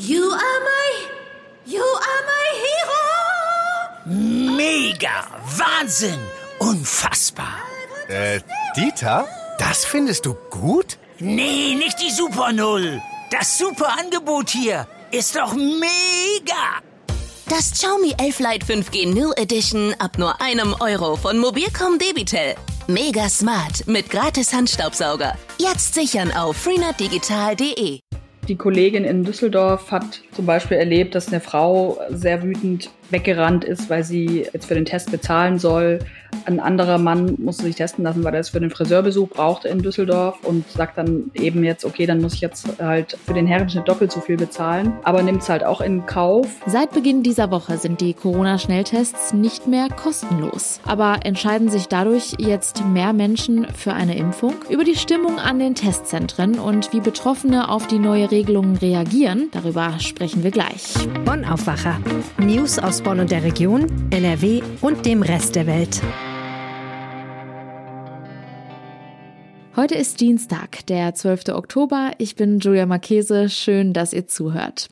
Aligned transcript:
You 0.00 0.30
are 0.30 0.60
my, 0.60 1.08
you 1.66 1.82
are 1.82 2.22
my 2.32 2.48
hero. 4.06 4.54
Mega, 4.56 5.26
Wahnsinn, 5.56 6.20
unfassbar. 6.60 7.58
Äh, 8.06 8.38
Dieter, 8.76 9.26
das 9.58 9.84
findest 9.84 10.24
du 10.24 10.34
gut? 10.50 10.98
Nee, 11.18 11.74
nicht 11.74 12.00
die 12.00 12.12
Super 12.12 12.52
Null. 12.52 13.02
Das 13.32 13.58
super 13.58 13.98
Angebot 13.98 14.50
hier 14.50 14.86
ist 15.10 15.34
doch 15.34 15.54
mega. 15.54 16.78
Das 17.48 17.72
Xiaomi 17.72 18.14
11 18.18 18.38
Lite 18.38 18.66
5G 18.66 19.12
New 19.12 19.32
Edition 19.32 19.96
ab 19.98 20.16
nur 20.16 20.40
einem 20.40 20.76
Euro 20.78 21.16
von 21.16 21.38
Mobilcom 21.38 21.98
Debitel. 21.98 22.54
Mega 22.86 23.28
smart 23.28 23.88
mit 23.88 24.10
gratis 24.10 24.52
Handstaubsauger. 24.52 25.36
Jetzt 25.58 25.94
sichern 25.94 26.30
auf 26.30 26.56
freenetdigital.de. 26.56 27.98
Die 28.48 28.56
Kollegin 28.56 29.04
in 29.04 29.24
Düsseldorf 29.24 29.90
hat 29.90 30.22
zum 30.32 30.46
Beispiel 30.46 30.78
erlebt, 30.78 31.14
dass 31.14 31.28
eine 31.28 31.40
Frau 31.40 32.00
sehr 32.08 32.42
wütend 32.42 32.90
weggerannt 33.10 33.64
ist, 33.64 33.90
weil 33.90 34.04
sie 34.04 34.46
jetzt 34.52 34.66
für 34.66 34.74
den 34.74 34.84
Test 34.84 35.10
bezahlen 35.10 35.58
soll. 35.58 36.00
Ein 36.44 36.60
anderer 36.60 36.98
Mann 36.98 37.36
musste 37.38 37.64
sich 37.64 37.76
testen 37.76 38.04
lassen, 38.04 38.22
weil 38.22 38.34
er 38.34 38.40
es 38.40 38.50
für 38.50 38.60
den 38.60 38.70
Friseurbesuch 38.70 39.30
brauchte 39.30 39.68
in 39.68 39.80
Düsseldorf 39.80 40.38
und 40.44 40.68
sagt 40.70 40.98
dann 40.98 41.30
eben 41.34 41.64
jetzt, 41.64 41.84
okay, 41.84 42.06
dann 42.06 42.20
muss 42.20 42.34
ich 42.34 42.40
jetzt 42.40 42.66
halt 42.80 43.16
für 43.26 43.34
den 43.34 43.46
Herrenschnitt 43.46 43.88
doppelt 43.88 44.12
so 44.12 44.20
viel 44.20 44.36
bezahlen, 44.36 44.92
aber 45.04 45.22
nimmt 45.22 45.42
es 45.42 45.48
halt 45.48 45.64
auch 45.64 45.80
in 45.80 46.04
Kauf. 46.06 46.46
Seit 46.66 46.92
Beginn 46.92 47.22
dieser 47.22 47.50
Woche 47.50 47.78
sind 47.78 48.00
die 48.00 48.14
Corona-Schnelltests 48.14 49.32
nicht 49.32 49.66
mehr 49.66 49.88
kostenlos. 49.88 50.80
Aber 50.84 51.20
entscheiden 51.24 51.70
sich 51.70 51.88
dadurch 51.88 52.34
jetzt 52.38 52.84
mehr 52.84 53.12
Menschen 53.12 53.66
für 53.74 53.92
eine 53.94 54.16
Impfung? 54.16 54.54
Über 54.68 54.84
die 54.84 54.96
Stimmung 54.96 55.38
an 55.38 55.58
den 55.58 55.74
Testzentren 55.74 56.58
und 56.58 56.92
wie 56.92 57.00
Betroffene 57.00 57.70
auf 57.70 57.86
die 57.86 57.98
neue 57.98 58.30
Regelung 58.30 58.76
reagieren, 58.76 59.48
darüber 59.52 59.98
sprechen 59.98 60.42
wir 60.42 60.50
gleich. 60.50 60.94
Bonn 61.24 61.44
Aufwacher. 61.44 61.98
News 62.38 62.78
aus 62.78 62.97
Bonn 63.02 63.20
und 63.20 63.30
der 63.30 63.42
Region, 63.42 63.86
NRW 64.10 64.62
und 64.80 65.06
dem 65.06 65.22
Rest 65.22 65.56
der 65.56 65.66
Welt. 65.66 66.02
Heute 69.76 69.94
ist 69.94 70.20
Dienstag, 70.20 70.86
der 70.86 71.14
12. 71.14 71.50
Oktober. 71.50 72.12
Ich 72.18 72.34
bin 72.34 72.58
Julia 72.58 72.86
Marchese. 72.86 73.48
Schön, 73.48 73.92
dass 73.92 74.12
ihr 74.12 74.26
zuhört. 74.26 74.88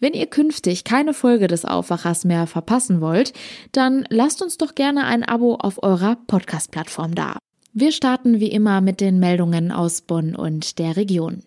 Wenn 0.00 0.14
ihr 0.14 0.26
künftig 0.26 0.84
keine 0.84 1.14
Folge 1.14 1.48
des 1.48 1.64
Aufwachers 1.64 2.24
mehr 2.24 2.46
verpassen 2.46 3.00
wollt, 3.00 3.32
dann 3.72 4.06
lasst 4.08 4.42
uns 4.42 4.56
doch 4.56 4.74
gerne 4.74 5.04
ein 5.04 5.22
Abo 5.22 5.56
auf 5.56 5.82
eurer 5.82 6.16
Podcast-Plattform 6.26 7.14
da. 7.14 7.36
Wir 7.74 7.92
starten 7.92 8.40
wie 8.40 8.50
immer 8.50 8.80
mit 8.80 9.00
den 9.00 9.18
Meldungen 9.18 9.72
aus 9.72 10.02
Bonn 10.02 10.34
und 10.36 10.78
der 10.78 10.96
Region. 10.96 11.42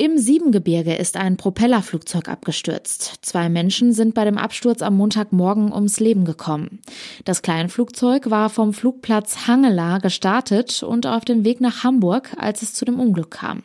Im 0.00 0.16
Siebengebirge 0.16 0.94
ist 0.94 1.18
ein 1.18 1.36
Propellerflugzeug 1.36 2.26
abgestürzt. 2.26 3.16
Zwei 3.20 3.50
Menschen 3.50 3.92
sind 3.92 4.14
bei 4.14 4.24
dem 4.24 4.38
Absturz 4.38 4.80
am 4.80 4.96
Montagmorgen 4.96 5.74
ums 5.74 6.00
Leben 6.00 6.24
gekommen. 6.24 6.80
Das 7.26 7.42
Kleinflugzeug 7.42 8.30
war 8.30 8.48
vom 8.48 8.72
Flugplatz 8.72 9.46
Hangela 9.46 9.98
gestartet 9.98 10.82
und 10.82 11.06
auf 11.06 11.26
dem 11.26 11.44
Weg 11.44 11.60
nach 11.60 11.84
Hamburg, 11.84 12.34
als 12.38 12.62
es 12.62 12.72
zu 12.72 12.86
dem 12.86 12.98
Unglück 12.98 13.32
kam. 13.32 13.62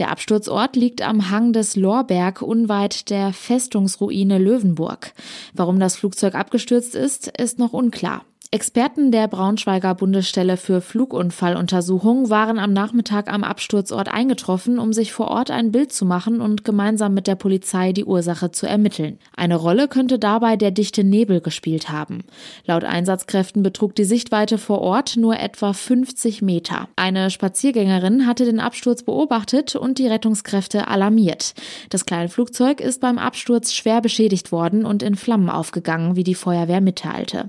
Der 0.00 0.10
Absturzort 0.10 0.74
liegt 0.74 1.02
am 1.02 1.30
Hang 1.30 1.52
des 1.52 1.76
Lorberg 1.76 2.42
unweit 2.42 3.08
der 3.08 3.32
Festungsruine 3.32 4.38
Löwenburg. 4.38 5.12
Warum 5.54 5.78
das 5.78 5.94
Flugzeug 5.94 6.34
abgestürzt 6.34 6.96
ist, 6.96 7.28
ist 7.28 7.60
noch 7.60 7.74
unklar. 7.74 8.24
Experten 8.52 9.12
der 9.12 9.28
Braunschweiger 9.28 9.94
Bundesstelle 9.94 10.56
für 10.56 10.80
Flugunfalluntersuchung 10.80 12.30
waren 12.30 12.58
am 12.58 12.72
Nachmittag 12.72 13.32
am 13.32 13.44
Absturzort 13.44 14.08
eingetroffen, 14.08 14.80
um 14.80 14.92
sich 14.92 15.12
vor 15.12 15.28
Ort 15.28 15.52
ein 15.52 15.70
Bild 15.70 15.92
zu 15.92 16.04
machen 16.04 16.40
und 16.40 16.64
gemeinsam 16.64 17.14
mit 17.14 17.28
der 17.28 17.36
Polizei 17.36 17.92
die 17.92 18.04
Ursache 18.04 18.50
zu 18.50 18.66
ermitteln. 18.66 19.20
Eine 19.36 19.54
Rolle 19.54 19.86
könnte 19.86 20.18
dabei 20.18 20.56
der 20.56 20.72
dichte 20.72 21.04
Nebel 21.04 21.40
gespielt 21.40 21.90
haben. 21.90 22.24
Laut 22.64 22.82
Einsatzkräften 22.82 23.62
betrug 23.62 23.94
die 23.94 24.02
Sichtweite 24.02 24.58
vor 24.58 24.80
Ort 24.80 25.16
nur 25.16 25.38
etwa 25.38 25.72
50 25.72 26.42
Meter. 26.42 26.88
Eine 26.96 27.30
Spaziergängerin 27.30 28.26
hatte 28.26 28.46
den 28.46 28.58
Absturz 28.58 29.04
beobachtet 29.04 29.76
und 29.76 29.98
die 29.98 30.08
Rettungskräfte 30.08 30.88
alarmiert. 30.88 31.54
Das 31.90 32.04
kleine 32.04 32.28
Flugzeug 32.28 32.80
ist 32.80 33.00
beim 33.00 33.18
Absturz 33.18 33.72
schwer 33.72 34.00
beschädigt 34.00 34.50
worden 34.50 34.84
und 34.84 35.04
in 35.04 35.14
Flammen 35.14 35.50
aufgegangen, 35.50 36.16
wie 36.16 36.24
die 36.24 36.34
Feuerwehr 36.34 36.80
mitteilte. 36.80 37.48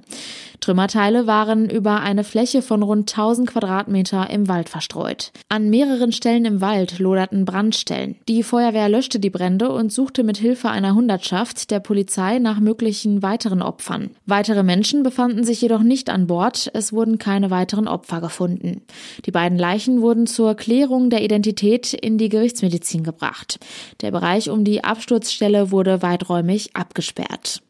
Trümmerteile 0.92 1.26
waren 1.26 1.70
über 1.70 2.02
eine 2.02 2.26
Fläche 2.26 2.62
von 2.62 2.84
rund 2.84 3.10
1000 3.10 3.50
Quadratmeter 3.50 4.30
im 4.30 4.50
Wald 4.50 4.68
verstreut. 4.68 5.32
An 5.48 5.70
mehreren 5.70 6.12
Stellen 6.12 6.44
im 6.44 6.60
Wald 6.60 7.00
loderten 7.00 7.46
Brandstellen. 7.46 8.18
Die 8.28 8.44
Feuerwehr 8.44 8.90
löschte 8.90 9.18
die 9.20 9.30
Brände 9.30 9.70
und 9.70 9.94
suchte 9.94 10.24
mit 10.24 10.38
Hilfe 10.38 10.70
einer 10.70 10.94
Hundertschaft 10.94 11.72
der 11.72 11.80
Polizei 11.80 12.40
nach 12.40 12.60
möglichen 12.60 13.24
weiteren 13.24 13.62
Opfern. 13.62 14.10
Weitere 14.26 14.64
Menschen 14.64 15.02
befanden 15.02 15.46
sich 15.46 15.62
jedoch 15.62 15.82
nicht 15.82 16.10
an 16.10 16.28
Bord. 16.28 16.70
Es 16.74 16.92
wurden 16.92 17.18
keine 17.18 17.52
weiteren 17.52 17.88
Opfer 17.88 18.20
gefunden. 18.20 18.82
Die 19.26 19.32
beiden 19.32 19.58
Leichen 19.58 20.02
wurden 20.02 20.28
zur 20.28 20.56
Klärung 20.56 21.10
der 21.10 21.24
Identität 21.24 21.94
in 21.94 22.18
die 22.18 22.28
Gerichtsmedizin 22.28 23.04
gebracht. 23.04 23.60
Der 24.02 24.12
Bereich 24.12 24.50
um 24.50 24.66
die 24.66 24.84
Absturzstelle 24.84 25.72
wurde 25.72 26.02
weiträumig 26.02 26.76
abgesperrt. 26.76 27.62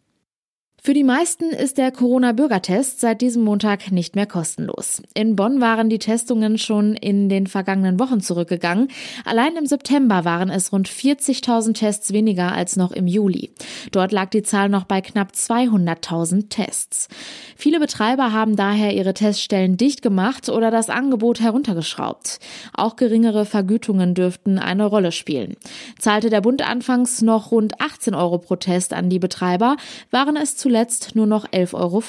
Für 0.84 0.96
die 0.96 1.04
meisten 1.04 1.52
ist 1.52 1.78
der 1.78 1.92
Corona-Bürgertest 1.92 3.02
seit 3.02 3.22
diesem 3.22 3.44
Montag 3.44 3.92
nicht 3.92 4.16
mehr 4.16 4.26
kostenlos. 4.26 5.04
In 5.14 5.36
Bonn 5.36 5.62
waren 5.62 5.92
die 5.92 6.00
Testungen 6.00 6.58
schon 6.58 6.96
in 6.96 7.30
den 7.30 7.46
vergangenen 7.46 8.00
Wochen 8.00 8.20
zurückgegangen. 8.20 8.88
Allein 9.24 9.56
im 9.58 9.68
September 9.68 10.26
waren 10.26 10.50
es 10.50 10.74
rund 10.74 10.90
40.000 10.90 11.74
Tests 11.76 12.14
weniger 12.14 12.54
als 12.54 12.78
noch 12.78 12.92
im 12.94 13.06
Juli. 13.06 13.52
Dort 13.92 14.12
lag 14.12 14.32
die 14.32 14.42
Zahl 14.42 14.70
noch 14.70 14.86
bei 14.86 15.02
knapp 15.02 15.34
200.000 15.34 16.50
Tests. 16.50 17.10
Viele 17.56 17.80
Betreiber 17.80 18.34
haben 18.34 18.56
daher 18.56 18.96
ihre 18.96 19.14
Teststellen 19.14 19.78
dicht 19.78 20.02
gemacht 20.02 20.50
oder 20.50 20.72
das 20.72 20.90
Angebot 20.90 21.42
heruntergeschraubt. 21.42 22.40
Auch 22.74 22.96
geringere 22.96 23.46
Vergütungen 23.46 24.16
dürften 24.16 24.58
eine 24.58 24.88
Rolle 24.88 25.12
spielen. 25.12 25.58
Zahlte 26.00 26.32
der 26.32 26.42
Bund 26.42 26.68
anfangs 26.68 27.22
noch 27.22 27.52
rund 27.52 27.80
18 27.80 28.16
Euro 28.16 28.40
pro 28.40 28.56
Test 28.56 28.94
an 28.94 29.12
die 29.12 29.20
Betreiber, 29.20 29.78
waren 30.10 30.38
es 30.38 30.58
zu 30.58 30.71
zuletzt 30.72 31.18
nur 31.18 31.28
noch 31.28 31.50
11,50 31.50 31.74
Euro. 31.74 32.02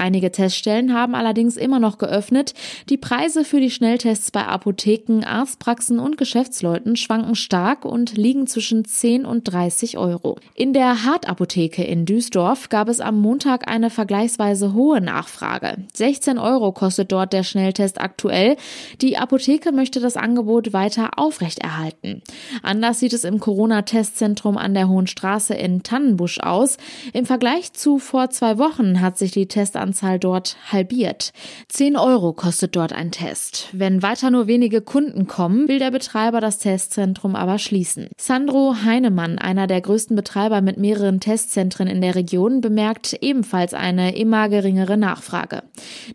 Einige 0.00 0.32
Teststellen 0.32 0.94
haben 0.94 1.14
allerdings 1.14 1.58
immer 1.58 1.78
noch 1.78 1.98
geöffnet. 1.98 2.54
Die 2.88 2.96
Preise 2.96 3.44
für 3.44 3.60
die 3.60 3.70
Schnelltests 3.70 4.30
bei 4.30 4.46
Apotheken, 4.46 5.24
Arztpraxen 5.26 5.98
und 5.98 6.16
Geschäftsleuten 6.16 6.96
schwanken 6.96 7.34
stark 7.34 7.84
und 7.84 8.16
liegen 8.16 8.46
zwischen 8.46 8.86
10 8.86 9.26
und 9.26 9.44
30 9.44 9.98
Euro. 9.98 10.38
In 10.54 10.72
der 10.72 11.04
Hartapotheke 11.04 11.84
in 11.84 12.06
Duisdorf 12.06 12.70
gab 12.70 12.88
es 12.88 13.00
am 13.00 13.20
Montag 13.20 13.70
eine 13.70 13.90
vergleichsweise 13.90 14.72
hohe 14.72 15.02
Nachfrage. 15.02 15.76
16 15.92 16.38
Euro 16.38 16.72
kostet 16.72 17.12
dort 17.12 17.34
der 17.34 17.42
Schnelltest 17.42 18.00
aktuell. 18.00 18.56
Die 19.02 19.18
Apotheke 19.18 19.70
möchte 19.70 20.00
das 20.00 20.16
Angebot 20.16 20.72
weiter 20.72 21.18
aufrechterhalten. 21.18 22.22
Anders 22.62 23.00
sieht 23.00 23.12
es 23.12 23.24
im 23.24 23.38
Corona-Testzentrum 23.38 24.56
an 24.56 24.72
der 24.72 24.88
Hohen 24.88 25.08
Straße 25.08 25.52
in 25.52 25.82
Tannenbusch 25.82 26.40
aus. 26.40 26.78
Im 27.12 27.26
Vergleich 27.26 27.74
zu 27.74 27.98
vor 27.98 28.30
zwei 28.30 28.56
Wochen 28.56 29.02
hat 29.02 29.18
sich 29.18 29.32
die 29.32 29.46
Testanzahl 29.46 29.89
Testanzahl 29.90 30.18
dort 30.18 30.56
halbiert. 30.70 31.32
10 31.68 31.96
Euro 31.96 32.32
kostet 32.32 32.76
dort 32.76 32.92
ein 32.92 33.10
Test. 33.10 33.68
Wenn 33.72 34.02
weiter 34.02 34.30
nur 34.30 34.46
wenige 34.46 34.80
Kunden 34.80 35.26
kommen, 35.26 35.68
will 35.68 35.78
der 35.78 35.90
Betreiber 35.90 36.40
das 36.40 36.58
Testzentrum 36.58 37.34
aber 37.34 37.58
schließen. 37.58 38.08
Sandro 38.16 38.76
Heinemann, 38.84 39.38
einer 39.38 39.66
der 39.66 39.80
größten 39.80 40.14
Betreiber 40.14 40.60
mit 40.60 40.76
mehreren 40.76 41.20
Testzentren 41.20 41.88
in 41.88 42.00
der 42.00 42.14
Region, 42.14 42.60
bemerkt 42.60 43.16
ebenfalls 43.20 43.74
eine 43.74 44.16
immer 44.16 44.48
geringere 44.48 44.96
Nachfrage. 44.96 45.62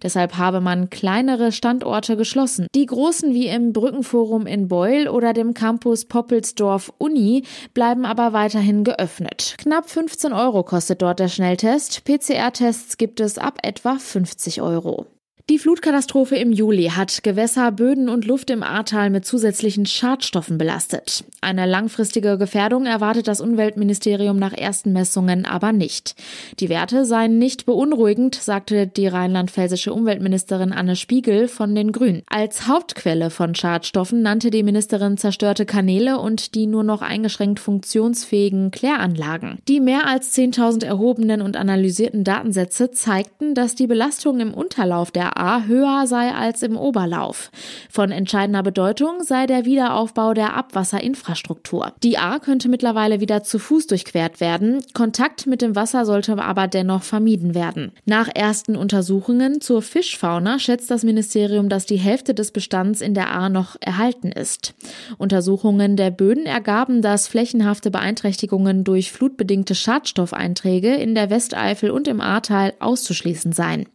Deshalb 0.02 0.38
habe 0.38 0.62
man 0.62 0.90
kleinere 0.90 1.52
Standorte 1.52 2.16
geschlossen. 2.16 2.68
Die 2.75 2.85
großen 2.85 3.34
wie 3.34 3.47
im 3.47 3.74
Brückenforum 3.74 4.47
in 4.47 4.68
Beul 4.68 5.08
oder 5.08 5.34
dem 5.34 5.53
Campus 5.53 6.06
Poppelsdorf 6.06 6.94
Uni 6.97 7.44
bleiben 7.73 8.05
aber 8.05 8.34
weiterhin 8.34 8.84
geöffnet. 8.84 9.55
Knapp 9.58 9.90
15 9.90 10.34
Euro 10.34 10.64
kostet 10.64 11.02
dort 11.02 11.20
der 11.20 11.28
Schnelltest. 11.28 12.03
PCR-Tests 12.05 12.97
gibt 12.97 13.20
es 13.20 13.38
ab 13.38 13.59
etwa 13.66 13.97
50 14.00 14.58
Euro. 14.59 15.06
Die 15.47 15.59
Flutkatastrophe 15.59 16.38
im 16.38 16.52
Juli 16.52 16.86
hat 16.86 17.22
Gewässer, 17.22 17.72
Böden 17.72 18.09
und 18.09 18.26
Luft 18.26 18.50
im 18.50 18.64
Ahrtal 18.64 19.12
mit 19.12 19.28
zusätzlichen 19.28 19.86
Schadstoffen 19.86 20.58
belastet. 20.58 21.24
Eine 21.40 21.68
langfristige 21.68 22.40
Gefährdung 22.40 22.88
erwartet 22.88 23.28
das 23.28 23.42
Umweltministerium 23.42 24.40
nach 24.40 24.53
ersten 24.53 24.92
Messungen 24.92 25.46
aber 25.46 25.72
nicht. 25.72 26.16
Die 26.59 26.70
Werte 26.70 27.06
seien 27.06 27.38
nicht 27.38 27.68
beunruhigend, 27.68 28.34
sagte 28.34 28.88
die 28.88 29.06
rheinland-pfälzische 29.06 29.94
Umweltministerin 29.94 30.74
Anne 30.74 30.96
Spiegel 30.96 31.47
von 31.47 31.76
den 31.76 31.92
Grünen. 31.92 32.24
Als 32.26 32.68
Hauptquelle 32.68 33.30
von 33.30 33.53
Schadstoffen 33.53 34.24
nannte 34.24 34.50
die 34.50 34.64
Ministerin 34.64 35.18
zerstörte 35.18 35.68
Kanäle 35.68 36.18
und 36.18 36.56
die 36.56 36.66
nur 36.66 36.84
noch 36.84 37.03
eingeschränkt 37.03 37.59
funktionsfähigen 37.59 38.72
Kläranlagen. 38.72 39.59
Die 39.68 39.80
mehr 39.80 40.08
als 40.08 40.36
10.000 40.36 40.86
erhobenen 40.86 41.44
und 41.44 41.56
analysierten 41.56 42.24
Datensätze 42.24 42.90
zeigten, 42.90 43.53
dass 43.53 43.76
die 43.76 43.86
Belastung 43.86 44.40
im 44.40 44.52
Unterlauf 44.52 45.12
der 45.12 45.34
A 45.37 45.64
höher 45.66 46.08
sei 46.08 46.32
als 46.32 46.64
im 46.64 46.78
Oberlauf. 46.78 47.52
Von 47.90 48.11
entscheidender 48.11 48.64
Bedeutung 48.64 49.22
sei 49.22 49.47
der 49.47 49.66
Wiederaufbau 49.66 50.34
der 50.34 50.55
Abwasserinfrastruktur. 50.55 51.91
Die 52.03 52.17
A 52.17 52.40
könnte 52.40 52.70
mittlerweile 52.70 53.20
wieder 53.20 53.43
zu 53.43 53.59
Fuß 53.59 53.87
durchquert 53.87 54.40
werden. 54.40 54.82
Kontakt 54.93 55.46
mit 55.46 55.61
dem 55.61 55.76
Wasser 55.76 56.05
sollte 56.05 56.41
aber 56.41 56.67
dennoch 56.67 57.03
vermieden 57.03 57.53
werden. 57.53 57.91
Nach 58.05 58.29
ersten 58.34 58.78
Untersuchungen 58.78 59.59
zur 59.59 59.82
Fischfauna 59.82 60.58
schätzt 60.58 60.90
das 60.90 61.03
Ministerium, 61.03 61.67
dass 61.67 61.85
die 61.85 61.97
Hälfte 61.97 62.34
des 62.34 62.52
Bestands 62.52 63.02
in 63.02 63.14
der 63.14 63.32
A 63.32 63.49
noch 63.49 63.76
erhalten 63.82 64.32
ist. 64.32 64.73
Untersuchungen 65.17 65.97
der 65.97 66.11
Böden 66.11 66.46
ergaben, 66.46 67.02
dass 67.02 67.28
flächenhafte 67.28 67.91
Beeinträchtigungen 67.91 68.85
durch 68.85 69.11
flutbedingte 69.11 69.76
Schadstoffeinträge 69.76 70.96
in 70.96 71.14
der 71.14 71.29
Westeifel 71.29 71.91
und 71.91 72.08
im 72.08 72.22
Ahrtal 72.22 72.73
auszuschließen 72.79 73.52
seien. 73.52 73.85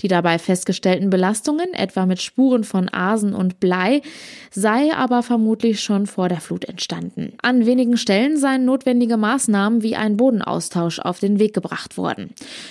Die 0.00 0.08
dabei 0.08 0.40
festgestellten 0.40 0.79
Belastungen, 0.82 1.72
etwa 1.74 2.06
mit 2.06 2.20
Spuren 2.20 2.64
von 2.64 2.88
Asen 2.88 3.34
und 3.34 3.60
Blei, 3.60 4.02
sei 4.50 4.92
aber 4.94 5.22
vermutlich 5.22 5.80
schon 5.80 6.06
vor 6.06 6.28
der 6.28 6.40
Flut 6.40 6.64
entstanden. 6.64 7.32
An 7.42 7.66
wenigen 7.66 7.96
Stellen 7.96 8.36
seien 8.36 8.64
notwendige 8.64 9.16
Maßnahmen 9.16 9.82
wie 9.82 9.96
ein 9.96 10.16
Bodenaustausch 10.16 10.98
auf 10.98 11.20
den 11.20 11.38
Weg 11.38 11.54
gebracht 11.54 11.96
worden. 11.96 12.30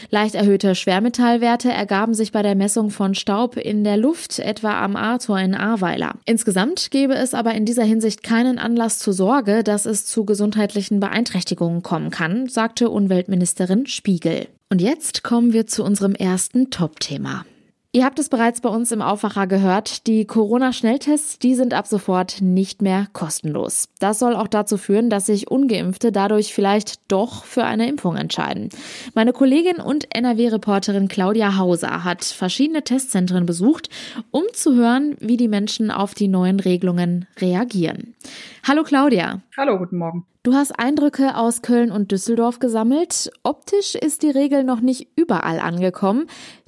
Leicht 0.10 0.36
erhöhte 0.36 0.76
Schwermetallwerte 0.76 1.72
ergaben 1.72 2.14
sich 2.14 2.32
bei 2.32 2.42
der 2.42 2.56
Messung 2.56 2.90
von 2.90 3.16
Staub 3.16 3.58
in 3.58 3.84
der 3.84 3.98
Luft, 3.98 4.40
etwa 4.40 4.84
am 4.84 4.96
Ahrtor 4.96 5.40
in 5.40 5.56
Ahrweiler. 5.56 6.16
Insgesamt 6.26 6.92
gebe 6.92 7.16
es 7.16 7.34
aber 7.34 7.54
in 7.54 7.66
dieser 7.66 7.84
Hinsicht 7.84 8.24
keinen 8.24 8.60
Anlass 8.60 9.00
zur 9.00 9.14
Sorge, 9.14 9.64
dass 9.64 9.86
es 9.86 10.06
zu 10.06 10.26
gesundheitlichen 10.26 11.00
Beeinträchtigungen 11.00 11.84
kommen 11.84 12.12
kann, 12.12 12.48
sagte 12.48 12.90
Umweltministerin 12.90 13.88
Spiegel. 13.88 14.48
Und 14.70 14.82
jetzt 14.82 15.24
kommen 15.24 15.52
wir 15.52 15.66
zu 15.66 15.84
unserem 15.84 16.14
ersten 16.14 16.70
Top-Thema. 16.70 17.44
Ihr 17.92 18.06
habt 18.06 18.20
es 18.20 18.30
bereits 18.30 18.62
bei 18.62 18.70
uns 18.70 18.92
im 18.92 19.02
Aufwacher 19.02 19.48
gehört. 19.48 20.06
Die 20.06 20.26
Corona-Schnelltests, 20.26 21.40
die 21.40 21.56
sind 21.56 21.74
ab 21.74 21.88
sofort 21.88 22.40
nicht 22.40 22.84
mehr 22.84 23.08
kostenlos. 23.14 23.90
Das 23.98 24.20
soll 24.20 24.36
auch 24.36 24.48
dazu 24.48 24.78
führen, 24.78 25.10
dass 25.10 25.26
sich 25.26 25.50
Ungeimpfte 25.50 26.12
dadurch 26.12 26.54
vielleicht 26.54 27.00
doch 27.12 27.46
für 27.46 27.64
eine 27.64 27.90
Impfung 27.90 28.16
entscheiden. 28.16 28.70
Meine 29.16 29.34
Kollegin 29.34 29.78
und 29.78 30.06
NRW-Reporterin 30.16 31.08
Claudia 31.08 31.58
Hauser 31.58 32.04
hat 32.04 32.24
verschiedene 32.24 32.84
Testzentren 32.84 33.48
besucht, 33.48 33.90
um 34.30 34.44
zu 34.54 34.76
hören, 34.76 35.16
wie 35.20 35.38
die 35.38 35.48
Menschen 35.48 35.90
auf 35.90 36.14
die 36.14 36.28
neuen 36.28 36.60
Regelungen 36.60 37.26
reagieren. 37.42 38.14
Hallo 38.68 38.84
Claudia. 38.84 39.42
Hallo, 39.58 39.80
guten 39.80 39.98
Morgen. 39.98 40.28
Du 40.42 40.54
hast 40.54 40.80
Eindrücke 40.80 41.36
aus 41.36 41.62
Köln 41.62 41.92
und 41.92 42.14
Düsseldorf 42.14 42.60
gesammelt. 42.60 43.30
Optisch 43.44 43.96
ist 43.96 44.24
die 44.24 44.30
Regel 44.30 44.64
noch 44.64 44.80
nicht 44.80 45.10
überall 45.18 45.60
angekommen. 45.60 46.28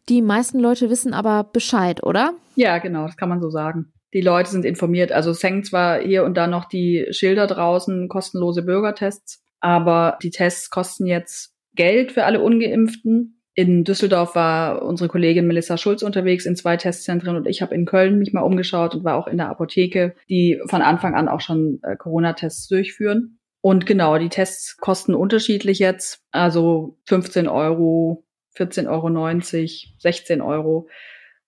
Die 0.09 0.21
meisten 0.21 0.59
Leute 0.59 0.89
wissen 0.89 1.13
aber 1.13 1.43
Bescheid, 1.43 2.03
oder? 2.03 2.33
Ja, 2.55 2.79
genau, 2.79 3.05
das 3.05 3.17
kann 3.17 3.29
man 3.29 3.41
so 3.41 3.49
sagen. 3.49 3.93
Die 4.13 4.21
Leute 4.21 4.49
sind 4.49 4.65
informiert. 4.65 5.11
Also 5.11 5.31
es 5.31 5.41
hängen 5.41 5.63
zwar 5.63 5.99
hier 5.99 6.25
und 6.25 6.35
da 6.35 6.47
noch 6.47 6.65
die 6.65 7.07
Schilder 7.11 7.47
draußen, 7.47 8.09
kostenlose 8.09 8.63
Bürgertests, 8.63 9.41
aber 9.59 10.17
die 10.21 10.31
Tests 10.31 10.69
kosten 10.69 11.05
jetzt 11.05 11.53
Geld 11.75 12.11
für 12.11 12.25
alle 12.25 12.41
Ungeimpften. 12.41 13.41
In 13.53 13.83
Düsseldorf 13.83 14.35
war 14.35 14.81
unsere 14.81 15.09
Kollegin 15.09 15.45
Melissa 15.45 15.77
Schulz 15.77 16.03
unterwegs 16.03 16.45
in 16.45 16.55
zwei 16.55 16.77
Testzentren 16.77 17.35
und 17.35 17.47
ich 17.47 17.61
habe 17.61 17.75
in 17.75 17.85
Köln 17.85 18.17
mich 18.17 18.33
mal 18.33 18.41
umgeschaut 18.41 18.95
und 18.95 19.03
war 19.03 19.15
auch 19.15 19.27
in 19.27 19.37
der 19.37 19.49
Apotheke, 19.49 20.15
die 20.29 20.61
von 20.67 20.81
Anfang 20.81 21.15
an 21.15 21.27
auch 21.27 21.41
schon 21.41 21.79
äh, 21.83 21.95
Corona-Tests 21.95 22.67
durchführen. 22.67 23.39
Und 23.61 23.85
genau, 23.85 24.17
die 24.17 24.29
Tests 24.29 24.77
kosten 24.77 25.13
unterschiedlich 25.13 25.79
jetzt. 25.79 26.21
Also 26.31 26.97
15 27.05 27.47
Euro 27.47 28.25
14,90 28.57 28.87
Euro, 28.89 29.97
16 29.99 30.41
Euro. 30.41 30.89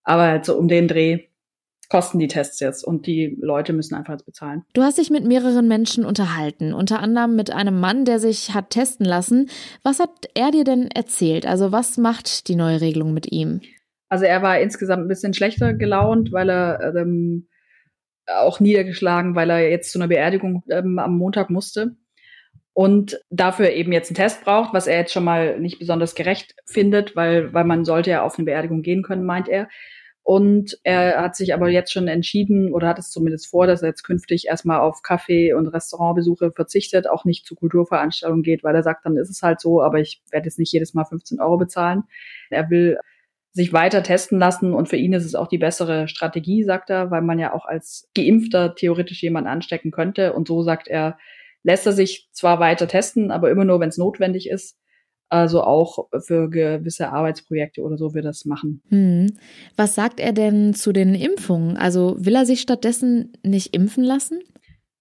Aber 0.04 0.24
halt 0.24 0.46
so 0.46 0.58
um 0.58 0.68
den 0.68 0.88
Dreh 0.88 1.28
kosten 1.90 2.18
die 2.18 2.28
Tests 2.28 2.60
jetzt 2.60 2.84
und 2.84 3.06
die 3.06 3.38
Leute 3.40 3.72
müssen 3.72 3.94
einfach 3.94 4.14
jetzt 4.14 4.26
bezahlen. 4.26 4.64
Du 4.74 4.82
hast 4.82 4.98
dich 4.98 5.12
mit 5.12 5.26
mehreren 5.26 5.68
Menschen 5.68 6.06
unterhalten, 6.06 6.74
unter 6.74 7.00
anderem 7.00 7.36
mit 7.36 7.52
einem 7.52 7.80
Mann, 7.80 8.04
der 8.04 8.20
sich 8.20 8.54
hat 8.54 8.72
testen 8.72 9.06
lassen. 9.06 9.50
Was 9.84 10.00
hat 10.00 10.28
er 10.34 10.52
dir 10.52 10.64
denn 10.64 10.90
erzählt? 10.90 11.46
Also 11.46 11.72
was 11.72 11.98
macht 11.98 12.48
die 12.48 12.56
neue 12.56 12.82
Regelung 12.82 13.14
mit 13.14 13.32
ihm? 13.32 13.62
Also 14.10 14.26
er 14.26 14.42
war 14.42 14.60
insgesamt 14.60 15.04
ein 15.04 15.08
bisschen 15.08 15.34
schlechter 15.34 15.74
gelaunt, 15.74 16.32
weil 16.32 16.50
er 16.50 16.96
ähm, 16.96 17.48
auch 18.28 18.60
niedergeschlagen, 18.60 19.36
weil 19.36 19.50
er 19.50 19.70
jetzt 19.70 19.92
zu 19.92 20.00
einer 20.00 20.08
Beerdigung 20.08 20.64
ähm, 20.70 20.98
am 20.98 21.18
Montag 21.18 21.50
musste 21.50 21.96
und 22.74 23.20
dafür 23.30 23.70
eben 23.72 23.92
jetzt 23.92 24.10
einen 24.10 24.16
Test 24.16 24.44
braucht, 24.44 24.74
was 24.74 24.88
er 24.88 24.98
jetzt 24.98 25.14
schon 25.14 25.24
mal 25.24 25.60
nicht 25.60 25.80
besonders 25.80 26.16
gerecht 26.16 26.56
findet, 26.66 27.16
weil, 27.16 27.54
weil 27.54 27.66
man 27.66 27.86
sollte 27.86 28.10
ja 28.10 28.24
auf 28.24 28.38
eine 28.38 28.46
Beerdigung 28.46 28.82
gehen 28.82 29.04
können, 29.04 29.26
meint 29.26 29.48
er. 29.48 29.68
Und 30.24 30.80
er 30.84 31.22
hat 31.22 31.36
sich 31.36 31.54
aber 31.54 31.68
jetzt 31.70 31.92
schon 31.92 32.08
entschieden 32.08 32.74
oder 32.74 32.88
hat 32.88 32.98
es 32.98 33.12
zumindest 33.12 33.48
vor, 33.48 33.68
dass 33.68 33.82
er 33.82 33.90
jetzt 33.90 34.04
künftig 34.04 34.48
erstmal 34.48 34.80
auf 34.80 35.02
Kaffee- 35.02 35.54
und 35.54 35.68
Restaurantbesuche 35.68 36.52
verzichtet, 36.52 37.10
auch 37.10 37.26
nicht 37.26 37.46
zu 37.46 37.56
Kulturveranstaltungen 37.56 38.42
geht, 38.42 38.64
weil 38.64 38.74
er 38.74 38.84
sagt, 38.84 39.06
dann 39.06 39.18
ist 39.18 39.30
es 39.30 39.44
halt 39.44 39.60
so, 39.60 39.82
aber 39.82 40.00
ich 40.00 40.22
werde 40.32 40.46
jetzt 40.46 40.60
nicht 40.60 40.72
jedes 40.72 40.94
Mal 40.94 41.04
15 41.04 41.42
Euro 41.42 41.58
bezahlen. 41.58 42.04
Er 42.50 42.70
will 42.70 42.98
sich 43.52 43.74
weiter 43.74 44.02
testen 44.02 44.40
lassen 44.40 44.74
und 44.74 44.88
für 44.88 44.96
ihn 44.96 45.14
ist 45.14 45.26
es 45.26 45.36
auch 45.36 45.48
die 45.48 45.58
bessere 45.60 46.08
Strategie, 46.08 46.64
sagt 46.64 46.90
er, 46.90 47.12
weil 47.12 47.22
man 47.22 47.38
ja 47.38 47.54
auch 47.54 47.66
als 47.66 48.10
Geimpfter 48.16 48.76
theoretisch 48.76 49.22
jemanden 49.22 49.50
anstecken 49.50 49.92
könnte. 49.92 50.34
Und 50.34 50.48
so 50.48 50.64
sagt 50.64 50.88
er, 50.88 51.18
lässt 51.64 51.86
er 51.86 51.94
sich 51.94 52.30
zwar 52.32 52.60
weiter 52.60 52.88
testen, 52.88 53.32
aber 53.32 53.50
immer 53.50 53.66
nur, 53.66 53.80
wenn 53.80 53.90
es 53.90 53.98
notwendig 53.98 54.50
ist. 54.50 54.78
Also 55.30 55.64
auch 55.64 56.10
für 56.20 56.50
gewisse 56.50 57.10
Arbeitsprojekte 57.10 57.82
oder 57.82 57.98
so 57.98 58.14
wird 58.14 58.26
das 58.26 58.46
machen. 58.46 58.84
Hm. 58.90 59.36
Was 59.76 59.96
sagt 59.96 60.20
er 60.20 60.32
denn 60.32 60.76
zu 60.76 60.92
den 60.92 61.16
Impfungen? 61.16 61.76
Also 61.76 62.16
will 62.20 62.36
er 62.36 62.46
sich 62.46 62.62
stattdessen 62.62 63.34
nicht 63.42 63.74
impfen 63.74 64.04
lassen? 64.04 64.42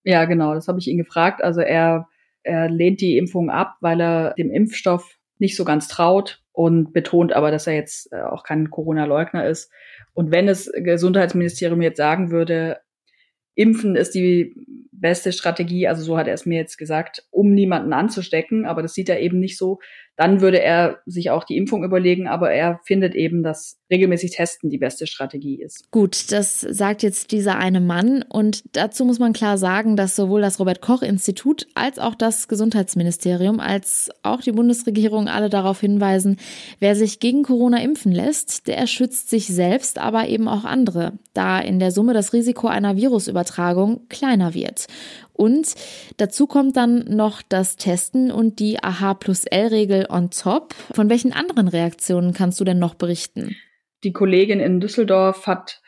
Ja, 0.05 0.25
genau, 0.25 0.55
das 0.55 0.69
habe 0.69 0.79
ich 0.79 0.89
ihn 0.89 0.97
gefragt. 0.97 1.45
Also 1.45 1.61
er, 1.61 2.09
er 2.45 2.71
lehnt 2.71 3.03
die 3.03 3.19
Impfung 3.19 3.51
ab, 3.51 3.77
weil 3.81 4.01
er 4.01 4.33
dem 4.35 4.51
Impfstoff 4.51 5.19
nicht 5.39 5.57
so 5.57 5.65
ganz 5.65 5.89
traut 5.89 6.43
und 6.53 6.93
betont 6.93 7.33
aber, 7.33 7.51
dass 7.51 7.67
er 7.67 7.75
jetzt 7.75 8.13
äh, 8.13 8.23
auch 8.23 8.45
kein 8.45 8.71
Corona-Leugner 8.71 9.47
ist. 9.47 9.71
Und 10.15 10.31
wenn 10.31 10.47
das 10.47 10.71
Gesundheitsministerium 10.75 11.83
jetzt 11.83 11.97
sagen 11.97 12.31
würde, 12.31 12.79
Impfen 13.55 13.97
ist 13.97 14.15
die 14.15 14.55
beste 14.93 15.33
Strategie, 15.33 15.89
also 15.89 16.03
so 16.03 16.17
hat 16.17 16.29
er 16.29 16.35
es 16.35 16.47
mir 16.47 16.59
jetzt 16.59 16.79
gesagt, 16.79 17.25
um 17.31 17.53
niemanden 17.53 17.93
anzustecken, 17.93 18.67
aber 18.67 18.83
das 18.83 18.95
sieht 18.95 19.09
er 19.09 19.21
eben 19.21 19.41
nicht 19.41 19.59
so. 19.59 19.81
Dann 20.17 20.41
würde 20.41 20.61
er 20.61 20.99
sich 21.07 21.31
auch 21.31 21.45
die 21.45 21.57
Impfung 21.57 21.85
überlegen, 21.85 22.29
aber 22.29 22.53
er 22.53 22.81
findet 22.85 23.15
eben, 23.15 23.43
dass 23.43 23.79
regelmäßig 23.91 24.33
Testen 24.33 24.71
die 24.71 24.79
beste 24.79 25.07
Strategie 25.07 25.61
ist. 25.63 25.91
Gut, 25.91 26.33
das 26.33 26.61
sagt 26.61 27.03
jetzt 27.03 27.33
dieser 27.33 27.57
eine 27.57 27.81
Mann 27.81 28.25
und 28.29 28.63
dazu 28.73 29.05
muss 29.05 29.19
man 29.19 29.33
klar 29.33 29.59
sagen, 29.59 29.97
dass 29.97 30.17
sowohl 30.17 30.41
das 30.41 30.59
Robert 30.59 30.81
Koch 30.81 31.03
Institut 31.03 31.67
als 31.75 31.99
auch 31.99 32.15
das 32.15 32.49
Gesundheitsministerium 32.49 33.61
als 33.61 34.11
auch 34.23 34.41
die 34.41 34.53
Bundesregierung 34.53 35.29
alle 35.29 35.51
darauf 35.51 35.81
hinweisen, 35.81 36.39
wer 36.79 36.95
sich 36.95 37.21
gegen 37.21 37.43
Corona 37.43 37.83
impfen 37.83 38.13
lässt, 38.13 38.67
der 38.67 38.87
schützt 38.87 39.31
sich 39.31 39.47
selbst, 39.47 39.99
aber 39.99 40.29
eben 40.29 40.49
auch 40.49 40.65
andere, 40.65 41.13
da 41.35 41.59
in 41.61 41.79
der 41.79 41.91
Summe 41.91 42.15
das 42.15 42.33
Risiko 42.33 42.67
einer 42.69 42.97
Virusübertragung 42.97 44.09
kleiner 44.09 44.55
wird. 44.55 44.87
Und 45.43 45.75
dazu 46.19 46.47
kommt 46.47 46.77
dann 46.77 47.05
noch 47.09 47.43
das 47.43 47.75
Testen 47.75 48.31
und 48.31 48.61
die 48.61 48.81
AH 48.81 49.15
plus 49.15 49.45
L-Regel 49.45 50.07
on 50.09 50.31
top. 50.31 50.73
Von 50.95 51.11
welchen 51.11 51.33
anderen 51.33 51.67
Reaktionen 51.67 52.33
kannst 52.33 52.61
du 52.61 52.65
denn 52.65 52.79
noch 52.79 52.95
berichten? 52.95 53.57
Die 54.05 54.13
Kollegin 54.13 54.61
in 54.61 54.79
Düsseldorf 54.79 55.49
hat 55.49 55.83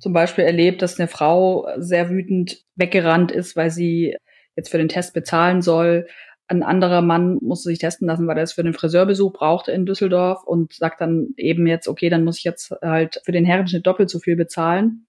zum 0.00 0.12
Beispiel 0.12 0.42
erlebt, 0.42 0.82
dass 0.82 0.98
eine 0.98 1.06
Frau 1.06 1.68
sehr 1.76 2.10
wütend 2.10 2.64
weggerannt 2.74 3.30
ist, 3.30 3.54
weil 3.54 3.70
sie 3.70 4.16
jetzt 4.56 4.68
für 4.68 4.78
den 4.78 4.88
Test 4.88 5.14
bezahlen 5.14 5.62
soll. 5.62 6.08
Ein 6.48 6.64
anderer 6.64 7.00
Mann 7.00 7.38
musste 7.40 7.68
sich 7.68 7.78
testen 7.78 8.08
lassen, 8.08 8.26
weil 8.26 8.36
er 8.36 8.42
es 8.42 8.54
für 8.54 8.64
den 8.64 8.74
Friseurbesuch 8.74 9.32
brauchte 9.32 9.70
in 9.70 9.86
Düsseldorf 9.86 10.42
und 10.42 10.72
sagt 10.72 11.00
dann 11.00 11.28
eben 11.36 11.68
jetzt, 11.68 11.86
okay, 11.86 12.08
dann 12.10 12.24
muss 12.24 12.38
ich 12.38 12.44
jetzt 12.44 12.72
halt 12.82 13.20
für 13.24 13.30
den 13.30 13.44
Herrenschnitt 13.44 13.86
doppelt 13.86 14.10
so 14.10 14.18
viel 14.18 14.34
bezahlen. 14.34 15.06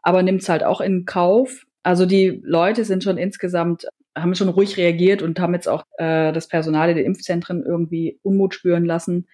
Aber 0.00 0.22
nimmt 0.22 0.42
es 0.42 0.48
halt 0.48 0.62
auch 0.62 0.80
in 0.80 1.06
Kauf. 1.06 1.66
Also 1.82 2.06
die 2.06 2.40
Leute 2.44 2.84
sind 2.84 3.02
schon 3.02 3.18
insgesamt, 3.18 3.86
haben 4.16 4.34
schon 4.34 4.48
ruhig 4.48 4.76
reagiert 4.76 5.22
und 5.22 5.40
haben 5.40 5.54
jetzt 5.54 5.68
auch 5.68 5.84
äh, 5.98 6.32
das 6.32 6.48
Personal 6.48 6.90
in 6.90 6.96
den 6.96 7.06
Impfzentren 7.06 7.64
irgendwie 7.64 8.18
Unmut 8.22 8.54
spüren 8.54 8.84
lassen. 8.84 9.26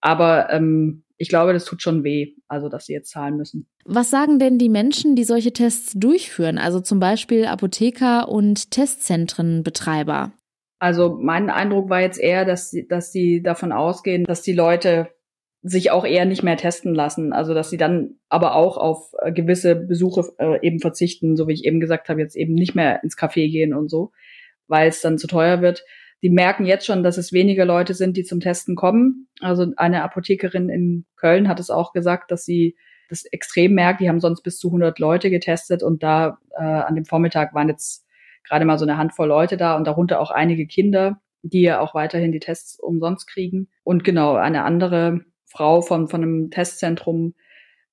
Aber 0.00 0.52
ähm, 0.52 1.02
ich 1.16 1.28
glaube, 1.28 1.52
das 1.52 1.64
tut 1.64 1.82
schon 1.82 2.04
weh, 2.04 2.34
also 2.46 2.68
dass 2.68 2.86
sie 2.86 2.92
jetzt 2.92 3.10
zahlen 3.10 3.36
müssen. 3.36 3.66
Was 3.84 4.10
sagen 4.10 4.38
denn 4.38 4.58
die 4.58 4.68
Menschen, 4.68 5.16
die 5.16 5.24
solche 5.24 5.52
Tests 5.52 5.94
durchführen, 5.94 6.58
also 6.58 6.80
zum 6.80 7.00
Beispiel 7.00 7.46
Apotheker 7.46 8.28
und 8.28 8.70
Testzentrenbetreiber? 8.70 10.32
Also 10.78 11.18
mein 11.20 11.50
Eindruck 11.50 11.90
war 11.90 12.00
jetzt 12.00 12.20
eher, 12.20 12.44
dass 12.44 12.70
sie, 12.70 12.86
dass 12.86 13.10
sie 13.10 13.42
davon 13.42 13.72
ausgehen, 13.72 14.24
dass 14.24 14.42
die 14.42 14.52
Leute 14.52 15.08
sich 15.68 15.90
auch 15.90 16.04
eher 16.04 16.24
nicht 16.24 16.42
mehr 16.42 16.56
testen 16.56 16.94
lassen. 16.94 17.32
Also 17.32 17.54
dass 17.54 17.70
sie 17.70 17.76
dann 17.76 18.16
aber 18.28 18.54
auch 18.54 18.76
auf 18.76 19.12
äh, 19.20 19.32
gewisse 19.32 19.76
Besuche 19.76 20.24
äh, 20.38 20.64
eben 20.66 20.78
verzichten, 20.78 21.36
so 21.36 21.48
wie 21.48 21.52
ich 21.52 21.64
eben 21.64 21.80
gesagt 21.80 22.08
habe, 22.08 22.20
jetzt 22.20 22.36
eben 22.36 22.54
nicht 22.54 22.74
mehr 22.74 23.02
ins 23.02 23.16
Café 23.16 23.50
gehen 23.50 23.74
und 23.74 23.90
so, 23.90 24.12
weil 24.66 24.88
es 24.88 25.00
dann 25.00 25.18
zu 25.18 25.26
teuer 25.26 25.60
wird. 25.60 25.84
Die 26.22 26.30
merken 26.30 26.66
jetzt 26.66 26.86
schon, 26.86 27.02
dass 27.02 27.16
es 27.16 27.32
weniger 27.32 27.64
Leute 27.64 27.94
sind, 27.94 28.16
die 28.16 28.24
zum 28.24 28.40
Testen 28.40 28.74
kommen. 28.74 29.28
Also 29.40 29.66
eine 29.76 30.02
Apothekerin 30.02 30.68
in 30.68 31.06
Köln 31.16 31.48
hat 31.48 31.60
es 31.60 31.70
auch 31.70 31.92
gesagt, 31.92 32.30
dass 32.30 32.44
sie 32.44 32.76
das 33.08 33.24
extrem 33.24 33.74
merkt. 33.74 34.00
Die 34.00 34.08
haben 34.08 34.20
sonst 34.20 34.42
bis 34.42 34.58
zu 34.58 34.68
100 34.68 34.98
Leute 34.98 35.30
getestet 35.30 35.82
und 35.82 36.02
da 36.02 36.38
äh, 36.56 36.62
an 36.62 36.94
dem 36.94 37.04
Vormittag 37.04 37.54
waren 37.54 37.68
jetzt 37.68 38.06
gerade 38.44 38.64
mal 38.64 38.78
so 38.78 38.84
eine 38.84 38.96
Handvoll 38.96 39.28
Leute 39.28 39.56
da 39.56 39.76
und 39.76 39.86
darunter 39.86 40.20
auch 40.20 40.30
einige 40.30 40.66
Kinder, 40.66 41.20
die 41.42 41.62
ja 41.62 41.80
auch 41.80 41.94
weiterhin 41.94 42.32
die 42.32 42.40
Tests 42.40 42.78
umsonst 42.80 43.28
kriegen. 43.28 43.68
Und 43.84 44.04
genau, 44.04 44.34
eine 44.34 44.64
andere 44.64 45.20
Frau 45.48 45.80
von, 45.80 46.08
von 46.08 46.22
einem 46.22 46.50
Testzentrum 46.50 47.34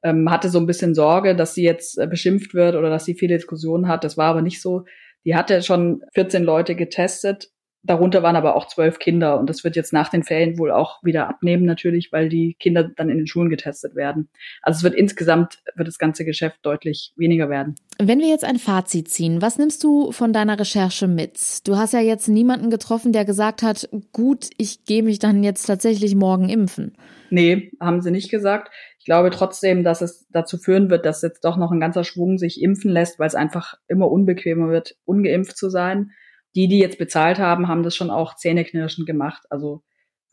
ähm, 0.04 0.30
hatte 0.30 0.50
so 0.50 0.60
ein 0.60 0.68
bisschen 0.68 0.94
Sorge, 0.94 1.36
dass 1.36 1.56
sie 1.56 1.64
jetzt 1.64 1.98
äh, 1.98 2.08
beschimpft 2.08 2.54
wird 2.54 2.76
oder 2.76 2.90
dass 2.90 3.06
sie 3.06 3.16
viele 3.16 3.36
Diskussionen 3.36 3.88
hat. 3.88 4.04
Das 4.04 4.18
war 4.18 4.28
aber 4.28 4.42
nicht 4.42 4.62
so. 4.62 4.86
Die 5.26 5.36
hatte 5.36 5.62
schon 5.64 6.04
14 6.14 6.44
Leute 6.44 6.76
getestet 6.76 7.50
Darunter 7.86 8.24
waren 8.24 8.36
aber 8.36 8.56
auch 8.56 8.68
zwölf 8.68 8.98
Kinder 8.98 9.40
und 9.40 9.50
das 9.50 9.64
wird 9.64 9.76
jetzt 9.76 9.94
nach 9.94 10.10
den 10.10 10.24
Ferien 10.24 10.58
wohl 10.58 10.72
auch 10.72 11.04
wieder 11.04 11.30
abnehmen 11.30 11.66
natürlich, 11.66 12.12
weil 12.12 12.30
die 12.30 12.56
Kinder 12.60 12.84
dann 12.84 13.10
in 13.10 13.18
den 13.18 13.28
Schulen 13.28 13.50
getestet 13.50 13.96
werden. 13.96 14.28
Also 14.62 14.78
es 14.78 14.84
wird 14.84 14.96
insgesamt, 14.96 15.60
wird 15.76 15.88
das 15.88 16.00
ganze 16.00 16.26
Geschäft 16.26 16.58
deutlich 16.64 17.14
weniger 17.16 17.50
werden. 17.50 17.76
Wenn 18.00 18.20
wir 18.20 18.28
jetzt 18.28 18.44
ein 18.44 18.58
Fazit 18.58 19.10
ziehen, 19.10 19.42
was 19.42 19.58
nimmst 19.60 19.84
du 19.84 20.12
von 20.12 20.34
deiner 20.34 20.60
Recherche 20.60 21.08
mit? 21.08 21.68
Du 21.68 21.78
hast 21.78 21.94
ja 21.94 22.00
jetzt 22.00 22.28
niemanden 22.28 22.72
getroffen, 22.72 23.12
der 23.12 23.24
gesagt 23.24 23.62
hat, 23.62 23.88
gut, 24.12 24.50
ich 24.58 24.86
gehe 24.86 25.04
mich 25.04 25.20
dann 25.20 25.44
jetzt 25.44 25.66
tatsächlich 25.66 26.16
morgen 26.16 26.50
impfen. 26.50 26.98
Nee, 27.30 27.72
haben 27.80 28.02
sie 28.02 28.12
nicht 28.12 28.32
gesagt. 28.32 28.72
Ich 29.00 29.06
glaube 29.06 29.30
trotzdem, 29.30 29.84
dass 29.84 30.02
es 30.02 30.26
dazu 30.32 30.58
führen 30.58 30.90
wird, 30.90 31.06
dass 31.06 31.22
jetzt 31.22 31.46
doch 31.46 31.58
noch 31.58 31.72
ein 31.72 31.80
ganzer 31.80 32.04
Schwung 32.04 32.40
sich 32.40 32.62
impfen 32.62 32.90
lässt, 32.90 33.20
weil 33.20 33.28
es 33.28 33.36
einfach 33.36 33.76
immer 33.88 34.10
unbequemer 34.10 34.70
wird, 34.70 34.96
ungeimpft 35.06 35.58
zu 35.58 35.70
sein 35.70 36.12
die, 36.56 36.68
die 36.68 36.80
jetzt 36.80 36.98
bezahlt 36.98 37.40
haben, 37.40 37.68
haben 37.68 37.84
das 37.84 37.96
schon 37.96 38.10
auch 38.10 38.36
zähneknirschend 38.36 39.06
gemacht. 39.06 39.44
Also 39.50 39.84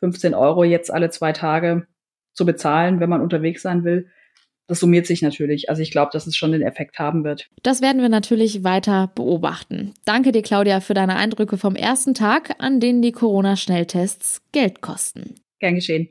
15 0.00 0.34
Euro 0.34 0.64
jetzt 0.64 0.92
alle 0.92 1.10
zwei 1.10 1.32
Tage 1.32 1.86
zu 2.32 2.46
bezahlen, 2.46 3.00
wenn 3.00 3.10
man 3.10 3.20
unterwegs 3.20 3.62
sein 3.62 3.84
will. 3.84 4.08
Das 4.68 4.80
summiert 4.80 5.06
sich 5.06 5.22
natürlich. 5.22 5.68
Also 5.68 5.82
ich 5.82 5.90
glaube, 5.90 6.10
dass 6.12 6.26
es 6.26 6.36
schon 6.36 6.52
den 6.52 6.62
Effekt 6.62 6.98
haben 6.98 7.24
wird. 7.24 7.48
Das 7.62 7.82
werden 7.82 8.00
wir 8.00 8.08
natürlich 8.08 8.64
weiter 8.64 9.10
beobachten. 9.14 9.92
Danke 10.04 10.32
dir, 10.32 10.42
Claudia, 10.42 10.80
für 10.80 10.94
deine 10.94 11.16
Eindrücke 11.16 11.58
vom 11.58 11.74
ersten 11.76 12.14
Tag, 12.14 12.54
an 12.58 12.80
denen 12.80 13.02
die 13.02 13.12
Corona-Schnelltests 13.12 14.40
Geld 14.52 14.80
kosten. 14.80 15.34
Gern 15.58 15.74
geschehen. 15.74 16.08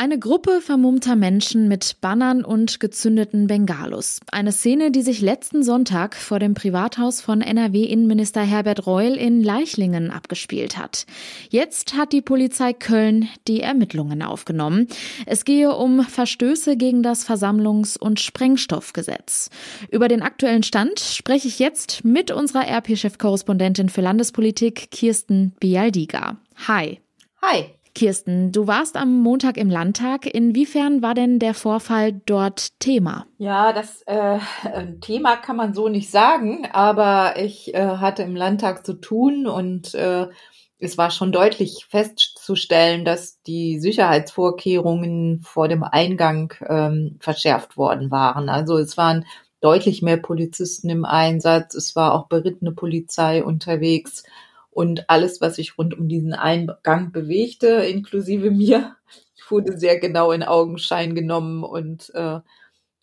Eine 0.00 0.18
Gruppe 0.18 0.62
vermummter 0.62 1.14
Menschen 1.14 1.68
mit 1.68 2.00
Bannern 2.00 2.42
und 2.42 2.80
gezündeten 2.80 3.48
Bengalos. 3.48 4.20
Eine 4.32 4.50
Szene, 4.50 4.90
die 4.90 5.02
sich 5.02 5.20
letzten 5.20 5.62
Sonntag 5.62 6.16
vor 6.16 6.38
dem 6.38 6.54
Privathaus 6.54 7.20
von 7.20 7.42
NRW-Innenminister 7.42 8.40
Herbert 8.40 8.86
Reul 8.86 9.14
in 9.18 9.42
Leichlingen 9.42 10.10
abgespielt 10.10 10.78
hat. 10.78 11.04
Jetzt 11.50 11.98
hat 11.98 12.14
die 12.14 12.22
Polizei 12.22 12.72
Köln 12.72 13.28
die 13.46 13.60
Ermittlungen 13.60 14.22
aufgenommen. 14.22 14.88
Es 15.26 15.44
gehe 15.44 15.76
um 15.76 16.00
Verstöße 16.02 16.78
gegen 16.78 17.02
das 17.02 17.28
Versammlungs- 17.28 17.98
und 17.98 18.20
Sprengstoffgesetz. 18.20 19.50
Über 19.90 20.08
den 20.08 20.22
aktuellen 20.22 20.62
Stand 20.62 20.98
spreche 21.00 21.46
ich 21.46 21.58
jetzt 21.58 22.06
mit 22.06 22.30
unserer 22.30 22.66
RP-Chefkorrespondentin 22.66 23.90
für 23.90 24.00
Landespolitik 24.00 24.90
Kirsten 24.92 25.52
Bialdiga. 25.60 26.38
Hi. 26.66 27.00
Hi. 27.42 27.74
Kirsten, 27.94 28.52
du 28.52 28.66
warst 28.66 28.96
am 28.96 29.20
Montag 29.20 29.56
im 29.56 29.70
Landtag. 29.70 30.26
Inwiefern 30.26 31.02
war 31.02 31.14
denn 31.14 31.38
der 31.38 31.54
Vorfall 31.54 32.12
dort 32.26 32.78
Thema? 32.80 33.26
Ja, 33.38 33.72
das 33.72 34.02
äh, 34.06 34.38
Thema 35.00 35.36
kann 35.36 35.56
man 35.56 35.74
so 35.74 35.88
nicht 35.88 36.10
sagen, 36.10 36.66
aber 36.72 37.34
ich 37.36 37.74
äh, 37.74 37.96
hatte 37.96 38.22
im 38.22 38.36
Landtag 38.36 38.86
zu 38.86 38.94
tun 38.94 39.46
und 39.46 39.94
äh, 39.94 40.28
es 40.78 40.96
war 40.96 41.10
schon 41.10 41.30
deutlich 41.30 41.86
festzustellen, 41.88 43.04
dass 43.04 43.42
die 43.42 43.78
Sicherheitsvorkehrungen 43.78 45.42
vor 45.42 45.68
dem 45.68 45.84
Eingang 45.84 46.54
ähm, 46.66 47.16
verschärft 47.20 47.76
worden 47.76 48.10
waren. 48.10 48.48
Also 48.48 48.78
es 48.78 48.96
waren 48.96 49.26
deutlich 49.60 50.00
mehr 50.00 50.16
Polizisten 50.16 50.88
im 50.88 51.04
Einsatz, 51.04 51.74
es 51.74 51.94
war 51.96 52.14
auch 52.14 52.28
berittene 52.28 52.72
Polizei 52.72 53.44
unterwegs 53.44 54.22
und 54.70 55.10
alles, 55.10 55.40
was 55.40 55.56
sich 55.56 55.76
rund 55.78 55.98
um 55.98 56.08
diesen 56.08 56.32
Eingang 56.32 57.12
bewegte, 57.12 57.68
inklusive 57.68 58.50
mir, 58.50 58.96
wurde 59.48 59.78
sehr 59.78 59.98
genau 59.98 60.32
in 60.32 60.42
Augenschein 60.42 61.14
genommen. 61.14 61.64
Und 61.64 62.12
äh, 62.14 62.40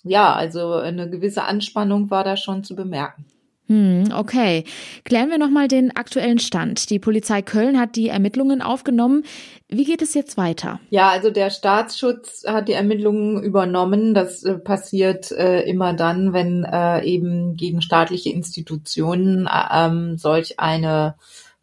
ja, 0.03 0.33
also 0.33 0.73
eine 0.73 1.09
gewisse 1.09 1.43
Anspannung 1.43 2.09
war 2.09 2.23
da 2.23 2.37
schon 2.37 2.63
zu 2.63 2.75
bemerken. 2.75 3.25
Hm, 3.67 4.13
okay. 4.15 4.63
Klären 5.03 5.29
wir 5.29 5.37
nochmal 5.37 5.67
den 5.67 5.93
aktuellen 5.93 6.39
Stand. 6.39 6.89
Die 6.89 6.99
Polizei 6.99 7.41
Köln 7.41 7.77
hat 7.77 7.97
die 7.97 8.07
Ermittlungen 8.07 8.61
aufgenommen. 8.61 9.23
Wie 9.67 9.83
geht 9.83 10.01
es 10.01 10.13
jetzt 10.13 10.37
weiter? 10.37 10.79
Ja, 10.89 11.09
also 11.09 11.31
der 11.31 11.49
Staatsschutz 11.49 12.45
hat 12.47 12.69
die 12.69 12.73
Ermittlungen 12.73 13.43
übernommen. 13.43 14.13
Das 14.13 14.43
äh, 14.43 14.57
passiert 14.57 15.33
äh, 15.33 15.63
immer 15.63 15.93
dann, 15.93 16.31
wenn 16.31 16.63
äh, 16.63 17.03
eben 17.03 17.57
gegen 17.57 17.81
staatliche 17.81 18.29
Institutionen 18.29 19.47
äh, 19.47 19.85
ähm, 19.85 20.17
solch 20.17 20.61
eine 20.61 21.15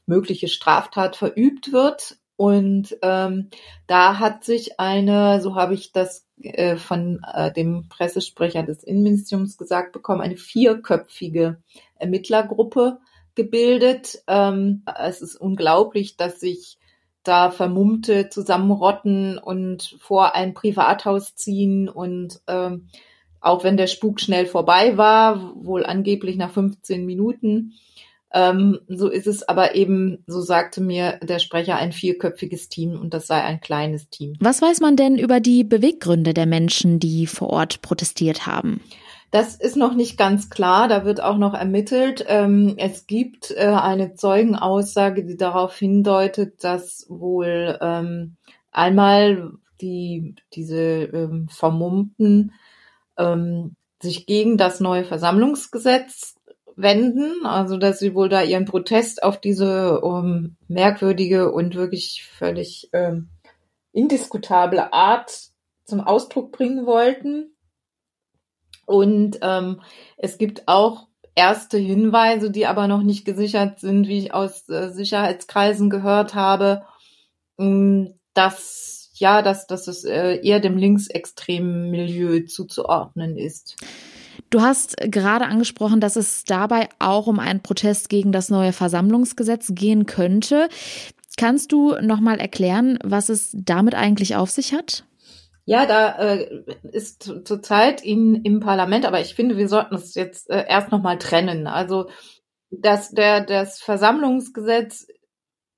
mögliche 0.07 0.49
Straftat 0.49 1.17
verübt 1.17 1.73
wird. 1.73 2.17
Und 2.37 2.97
ähm, 3.03 3.51
da 3.87 4.19
hat 4.19 4.45
sich 4.45 4.81
eine, 4.81 5.41
so 5.41 5.55
habe 5.55 5.75
ich 5.75 5.93
das 5.93 6.27
äh, 6.43 6.77
von 6.77 7.21
äh, 7.33 7.53
dem 7.53 7.89
Pressesprecher 7.89 8.65
des 8.65 8.83
Innenministeriums 8.83 9.57
gesagt 9.57 9.93
bekommen, 9.93 10.21
eine 10.21 10.37
vierköpfige 10.37 11.63
Ermittlergruppe 11.97 12.99
gebildet. 13.37 14.23
Ähm, 14.27 14.83
es 14.99 15.23
ist 15.23 15.37
unglaublich, 15.37 16.17
dass 16.17 16.41
sich 16.41 16.79
da 17.23 17.51
Vermummte 17.51 18.29
zusammenrotten 18.29 19.39
und 19.39 19.97
vor 20.01 20.35
ein 20.35 20.55
Privathaus 20.55 21.35
ziehen 21.35 21.89
und 21.89 22.41
ähm, 22.47 22.89
auch 23.41 23.63
wenn 23.63 23.77
der 23.77 23.87
Spuk 23.87 24.21
schnell 24.21 24.47
vorbei 24.47 24.97
war, 24.97 25.55
wohl 25.57 25.85
angeblich 25.85 26.37
nach 26.37 26.51
15 26.51 27.05
Minuten, 27.05 27.75
ähm, 28.35 28.81
so 28.89 29.09
ist 29.09 29.29
es 29.29 29.49
aber 29.49 29.77
eben, 29.77 30.25
so 30.27 30.41
sagte 30.41 30.81
mir 30.81 31.21
der 31.23 31.39
Sprecher, 31.39 31.77
ein 31.77 31.93
vierköpfiges 31.93 32.69
Team 32.69 32.99
und 33.01 33.15
das 33.15 33.29
sei 33.29 33.41
ein 33.41 33.61
kleines 33.61 34.11
Team. 34.11 34.35
Was 34.41 34.61
weiß 34.61 34.81
man 34.81 34.97
denn 34.97 35.17
über 35.17 35.39
die 35.39 35.63
Beweggründe 35.63 36.35
der 36.35 36.47
Menschen, 36.47 36.99
die 36.99 37.29
vor 37.29 37.51
Ort 37.51 37.81
protestiert 37.81 38.45
haben? 38.45 38.81
Das 39.31 39.55
ist 39.55 39.77
noch 39.77 39.95
nicht 39.95 40.19
ganz 40.19 40.51
klar, 40.51 40.89
da 40.89 41.05
wird 41.05 41.23
auch 41.23 41.39
noch 41.39 41.55
ermittelt. 41.55 42.25
Ähm, 42.29 42.75
es 42.77 43.07
gibt 43.07 43.53
äh, 43.53 43.67
eine 43.67 44.15
Zeugenaussage, 44.15 45.25
die 45.25 45.37
darauf 45.37 45.77
hindeutet, 45.77 46.65
dass 46.65 47.07
wohl 47.09 47.79
ähm, 47.81 48.37
einmal 48.73 49.53
die, 49.81 50.35
diese 50.55 51.05
ähm, 51.05 51.49
Vermummten 51.49 52.53
ähm, 53.17 53.77
sich 54.03 54.27
gegen 54.27 54.57
das 54.57 54.81
neue 54.81 55.05
Versammlungsgesetz 55.05 56.34
wenden, 56.77 57.47
also 57.47 57.77
dass 57.77 57.99
sie 57.99 58.15
wohl 58.15 58.29
da 58.29 58.43
ihren 58.43 58.65
Protest 58.65 59.23
auf 59.23 59.41
diese 59.41 60.01
um, 60.01 60.25
ähm, 60.25 60.57
merkwürdige 60.69 61.53
und 61.53 61.75
wirklich 61.75 62.25
völlig 62.25 62.91
ähm, 62.93 63.29
indiskutable 63.93 64.93
Art 64.93 65.51
zum 65.85 66.01
Ausdruck 66.01 66.53
bringen 66.53 66.87
wollten. 66.87 67.55
Und 68.87 69.39
ähm, 69.43 69.81
es 70.17 70.39
gibt 70.39 70.65
auch 70.67 71.07
erste 71.35 71.79
Hinweise, 71.79 72.51
die 72.51 72.67
aber 72.67 72.89
noch 72.89 73.03
nicht 73.03 73.25
gesichert 73.25 73.81
sind, 73.81 74.09
wie 74.09 74.19
ich 74.19 74.35
aus 74.35 74.69
äh, 74.69 74.91
Sicherheitskreisen 74.91 75.91
gehört 75.91 76.35
habe, 76.35 76.85
ähm, 77.59 78.15
dass 78.35 79.05
ja, 79.17 79.43
dass, 79.43 79.67
dass 79.67 79.87
es 79.87 80.05
äh, 80.05 80.41
eher 80.43 80.61
dem 80.61 80.77
linksextremen 80.77 81.91
Milieu 81.91 82.41
zuzuordnen 82.47 83.37
ist. 83.37 83.77
Du 84.55 84.63
hast 84.63 84.97
gerade 84.99 85.47
angesprochen, 85.47 86.01
dass 86.01 86.15
es 86.15 86.45
dabei 86.45 86.89
auch 87.01 87.27
um 87.27 87.41
einen 87.41 87.61
Protest 87.61 88.09
gegen 88.09 88.31
das 88.31 88.51
neue 88.51 88.73
Versammlungsgesetz 88.73 89.73
gehen 89.75 90.07
könnte. 90.07 90.69
Kannst 91.37 91.73
du 91.73 91.97
noch 92.01 92.21
mal 92.21 92.39
erklären, 92.39 92.97
was 93.03 93.31
es 93.31 93.51
damit 93.53 93.97
eigentlich 93.97 94.37
auf 94.37 94.51
sich 94.51 94.73
hat? 94.73 95.07
Ja, 95.65 95.87
da 95.87 96.19
äh, 96.19 96.63
ist 96.85 97.33
zurzeit 97.45 98.01
in, 98.05 98.45
im 98.45 98.61
Parlament, 98.61 99.07
aber 99.07 99.21
ich 99.21 99.35
finde, 99.35 99.57
wir 99.57 99.69
sollten 99.69 99.97
es 99.97 100.15
jetzt 100.15 100.49
äh, 100.51 100.65
erst 100.69 100.93
noch 100.93 101.03
mal 101.03 101.19
trennen. 101.19 101.67
Also 101.67 102.09
das, 102.71 103.11
der, 103.11 103.41
das 103.41 103.81
Versammlungsgesetz 103.81 105.09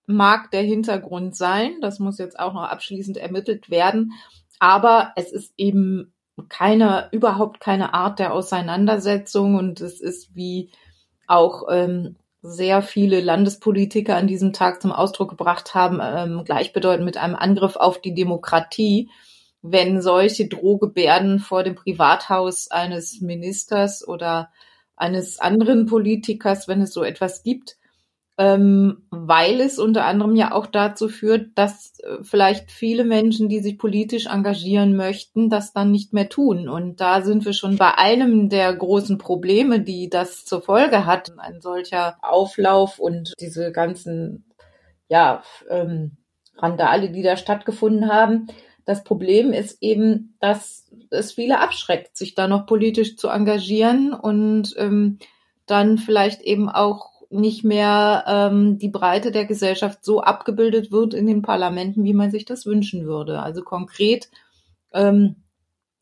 mag 0.05 0.51
der 0.51 0.63
Hintergrund 0.63 1.35
sein. 1.35 1.81
Das 1.81 1.99
muss 1.99 2.19
jetzt 2.19 2.39
auch 2.39 2.53
noch 2.53 2.65
abschließend 2.65 3.17
ermittelt 3.17 3.71
werden. 3.71 4.13
Aber 4.59 5.15
es 5.17 5.33
ist 5.33 5.55
eben 5.57 6.13
keine, 6.49 7.09
überhaupt 7.13 7.61
keine 7.61 7.95
Art 7.95 8.19
der 8.19 8.33
Auseinandersetzung. 8.33 9.57
Und 9.57 9.81
es 9.81 10.01
ist 10.01 10.35
wie 10.35 10.71
auch 11.27 11.65
ähm, 11.71 12.17
sehr 12.43 12.83
viele 12.83 13.21
Landespolitiker 13.21 14.17
an 14.17 14.27
diesem 14.27 14.53
Tag 14.53 14.81
zum 14.81 14.93
Ausdruck 14.93 15.31
gebracht 15.31 15.75
haben, 15.75 16.01
ähm, 16.03 16.45
gleichbedeutend 16.45 17.05
mit 17.05 17.17
einem 17.17 17.35
Angriff 17.35 17.77
auf 17.77 18.01
die 18.01 18.15
Demokratie, 18.15 19.11
wenn 19.63 20.01
solche 20.01 20.47
Drohgebärden 20.49 21.41
vor 21.41 21.65
dem 21.65 21.75
Privathaus 21.75 22.71
eines 22.71 23.21
Ministers 23.21 24.07
oder 24.07 24.51
eines 24.95 25.41
anderen 25.41 25.87
Politikers, 25.87 26.69
wenn 26.69 26.81
es 26.81 26.93
so 26.93 27.03
etwas 27.03 27.43
gibt, 27.43 27.77
ähm, 28.39 29.07
weil 29.11 29.61
es 29.63 29.79
unter 29.79 30.05
anderem 30.05 30.37
ja 30.37 30.53
auch 30.53 30.67
dazu 30.67 31.09
führt, 31.09 31.57
dass 31.57 31.99
äh, 32.01 32.23
vielleicht 32.23 32.71
viele 32.71 33.05
Menschen, 33.05 33.49
die 33.49 33.61
sich 33.61 33.79
politisch 33.79 34.27
engagieren 34.27 34.95
möchten, 34.95 35.49
das 35.49 35.73
dann 35.73 35.91
nicht 35.91 36.13
mehr 36.13 36.29
tun. 36.29 36.69
Und 36.69 37.01
da 37.01 37.23
sind 37.23 37.47
wir 37.47 37.55
schon 37.55 37.77
bei 37.77 37.97
einem 37.97 38.51
der 38.51 38.75
großen 38.75 39.17
Probleme, 39.17 39.81
die 39.81 40.11
das 40.11 40.45
zur 40.45 40.61
Folge 40.61 41.07
hat. 41.07 41.33
Ein 41.39 41.63
solcher 41.63 42.19
Auflauf 42.21 42.99
und 42.99 43.33
diese 43.41 43.73
ganzen, 43.73 44.45
ja, 45.09 45.43
ähm, 45.71 46.19
Randale, 46.59 47.11
die 47.11 47.23
da 47.23 47.37
stattgefunden 47.37 48.11
haben. 48.11 48.49
Das 48.85 49.03
Problem 49.03 49.53
ist 49.53 49.83
eben, 49.83 50.37
dass 50.41 50.87
es 51.11 51.33
viele 51.33 51.61
abschreckt, 51.61 52.17
sich 52.17 52.35
da 52.35 52.49
noch 52.49 52.67
politisch 52.67 53.17
zu 53.17 53.29
engagieren 53.29 54.13
und 54.13 54.75
ähm, 54.77 55.19
dann 55.67 55.99
vielleicht 55.99 56.43
eben 56.43 56.69
auch 56.69 57.16
nicht 57.31 57.65
mehr 57.65 58.25
ähm, 58.27 58.79
die 58.79 58.89
Breite 58.89 59.33
der 59.33 59.47
Gesellschaft 59.47 60.05
so 60.05 60.21
abgebildet 60.21 60.93
wird 60.93 61.15
in 61.15 61.27
den 61.27 61.43
Parlamenten, 61.43 62.05
wie 62.05 62.15
man 62.15 62.31
sich 62.31 62.45
das 62.45 62.67
wünschen 62.67 63.07
würde. 63.07 63.43
Also 63.43 63.63
konkret, 63.63 64.31
ähm, 64.93 65.37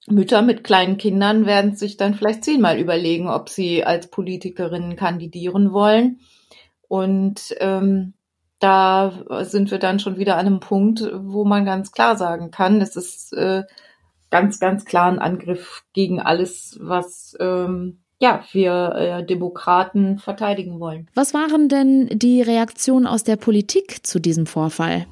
Mütter 0.07 0.43
mit 0.43 0.64
kleinen 0.64 0.99
Kindern 0.99 1.47
werden 1.47 1.76
sich 1.76 1.97
dann 1.97 2.14
vielleicht 2.14 2.45
zehnmal 2.45 2.78
überlegen, 2.78 3.28
ob 3.28 3.49
sie 3.49 3.85
als 3.85 4.09
Politikerinnen 4.09 4.97
kandidieren 4.97 5.73
wollen. 5.73 6.21
Und 6.88 7.54
ähm, 7.61 8.12
da 8.59 9.12
sind 9.43 9.71
wir 9.71 9.78
dann 9.78 9.99
schon 9.99 10.19
wieder 10.19 10.37
an 10.37 10.47
einem 10.47 10.61
Punkt, 10.61 11.02
wo 11.14 11.45
man 11.45 11.64
ganz 11.64 11.93
klar 11.93 12.16
sagen 12.16 12.50
kann, 12.50 12.81
es 12.81 12.97
ist 12.97 13.33
äh, 13.33 13.64
ganz, 14.31 14.59
ganz 14.61 14.85
klar 14.85 15.07
ein 15.11 15.19
Angriff 15.19 15.85
gegen 15.93 16.21
alles, 16.21 16.78
was 16.81 17.37
ähm, 17.40 18.03
ja, 18.21 18.44
wir 18.52 18.94
äh, 18.94 19.26
Demokraten 19.26 20.18
verteidigen 20.18 20.80
wollen. 20.80 21.09
Was 21.14 21.35
waren 21.35 21.68
denn 21.68 22.09
die 22.12 22.42
Reaktionen 22.42 23.06
aus 23.06 23.25
der 23.25 23.37
Politik 23.37 24.06
zu 24.06 24.18
diesem 24.18 24.47
Vorfall? 24.47 25.06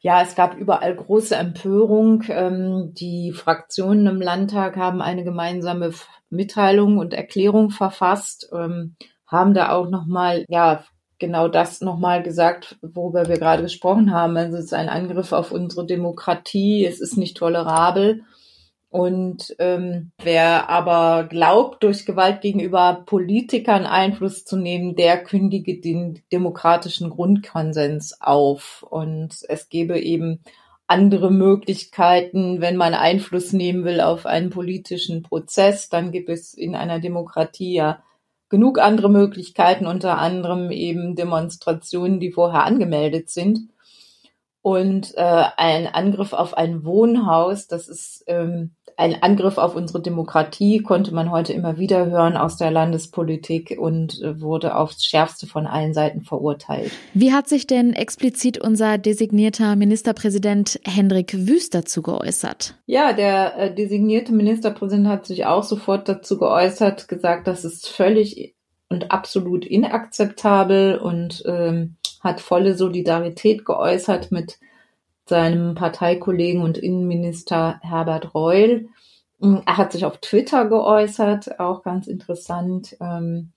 Ja, 0.00 0.22
es 0.22 0.36
gab 0.36 0.56
überall 0.56 0.94
große 0.94 1.34
Empörung. 1.34 2.22
Ähm, 2.28 2.92
die 2.94 3.32
Fraktionen 3.32 4.06
im 4.06 4.20
Landtag 4.20 4.76
haben 4.76 5.02
eine 5.02 5.24
gemeinsame 5.24 5.92
Mitteilung 6.30 6.98
und 6.98 7.12
Erklärung 7.12 7.70
verfasst, 7.70 8.48
ähm, 8.52 8.96
haben 9.26 9.54
da 9.54 9.72
auch 9.72 9.90
nochmal, 9.90 10.44
ja, 10.48 10.84
genau 11.18 11.48
das 11.48 11.80
nochmal 11.80 12.22
gesagt, 12.22 12.76
worüber 12.82 13.26
wir 13.26 13.38
gerade 13.38 13.62
gesprochen 13.62 14.12
haben. 14.12 14.36
Also 14.36 14.58
es 14.58 14.66
ist 14.66 14.74
ein 14.74 14.88
Angriff 14.88 15.32
auf 15.32 15.50
unsere 15.50 15.86
Demokratie, 15.86 16.84
es 16.86 17.00
ist 17.00 17.16
nicht 17.16 17.36
tolerabel. 17.36 18.22
Und 18.88 19.54
ähm, 19.58 20.12
wer 20.22 20.70
aber 20.70 21.24
glaubt, 21.28 21.82
durch 21.82 22.06
Gewalt 22.06 22.40
gegenüber 22.40 23.02
Politikern 23.04 23.84
Einfluss 23.84 24.44
zu 24.44 24.56
nehmen, 24.56 24.94
der 24.94 25.22
kündige 25.22 25.80
den 25.80 26.22
demokratischen 26.32 27.10
Grundkonsens 27.10 28.20
auf. 28.20 28.86
Und 28.88 29.38
es 29.48 29.68
gebe 29.68 29.98
eben 30.00 30.40
andere 30.86 31.32
Möglichkeiten, 31.32 32.60
wenn 32.60 32.76
man 32.76 32.94
Einfluss 32.94 33.52
nehmen 33.52 33.84
will 33.84 34.00
auf 34.00 34.24
einen 34.24 34.50
politischen 34.50 35.22
Prozess, 35.22 35.88
dann 35.88 36.12
gibt 36.12 36.28
es 36.28 36.54
in 36.54 36.76
einer 36.76 37.00
Demokratie 37.00 37.74
ja 37.74 38.02
genug 38.48 38.78
andere 38.78 39.10
Möglichkeiten, 39.10 39.86
unter 39.86 40.18
anderem 40.18 40.70
eben 40.70 41.16
Demonstrationen, 41.16 42.20
die 42.20 42.30
vorher 42.30 42.64
angemeldet 42.64 43.30
sind. 43.30 43.68
Und 44.66 45.16
äh, 45.16 45.44
ein 45.56 45.86
Angriff 45.86 46.32
auf 46.32 46.56
ein 46.56 46.84
Wohnhaus, 46.84 47.68
das 47.68 47.86
ist 47.86 48.24
ähm, 48.26 48.72
ein 48.96 49.22
Angriff 49.22 49.58
auf 49.58 49.76
unsere 49.76 50.02
Demokratie, 50.02 50.82
konnte 50.82 51.14
man 51.14 51.30
heute 51.30 51.52
immer 51.52 51.78
wieder 51.78 52.06
hören 52.06 52.36
aus 52.36 52.56
der 52.56 52.72
Landespolitik 52.72 53.76
und 53.78 54.20
äh, 54.22 54.40
wurde 54.40 54.74
aufs 54.74 55.04
Schärfste 55.04 55.46
von 55.46 55.68
allen 55.68 55.94
Seiten 55.94 56.22
verurteilt. 56.22 56.90
Wie 57.14 57.32
hat 57.32 57.48
sich 57.48 57.68
denn 57.68 57.92
explizit 57.92 58.58
unser 58.58 58.98
designierter 58.98 59.76
Ministerpräsident 59.76 60.80
Hendrik 60.84 61.46
Wüst 61.46 61.72
dazu 61.72 62.02
geäußert? 62.02 62.74
Ja, 62.86 63.12
der 63.12 63.56
äh, 63.56 63.72
designierte 63.72 64.32
Ministerpräsident 64.32 65.06
hat 65.06 65.26
sich 65.26 65.46
auch 65.46 65.62
sofort 65.62 66.08
dazu 66.08 66.38
geäußert, 66.38 67.06
gesagt, 67.06 67.46
das 67.46 67.64
ist 67.64 67.86
völlig 67.86 68.56
und 68.88 69.12
absolut 69.12 69.64
inakzeptabel 69.64 70.98
und 70.98 71.44
ähm, 71.46 71.94
hat 72.26 72.40
volle 72.40 72.74
Solidarität 72.74 73.64
geäußert 73.64 74.32
mit 74.32 74.58
seinem 75.26 75.74
Parteikollegen 75.74 76.62
und 76.62 76.76
Innenminister 76.76 77.80
Herbert 77.82 78.34
Reul. 78.34 78.88
Er 79.40 79.76
hat 79.76 79.92
sich 79.92 80.04
auf 80.04 80.18
Twitter 80.18 80.66
geäußert, 80.66 81.60
auch 81.60 81.82
ganz 81.82 82.06
interessant, 82.06 82.96
ähm, 83.00 83.52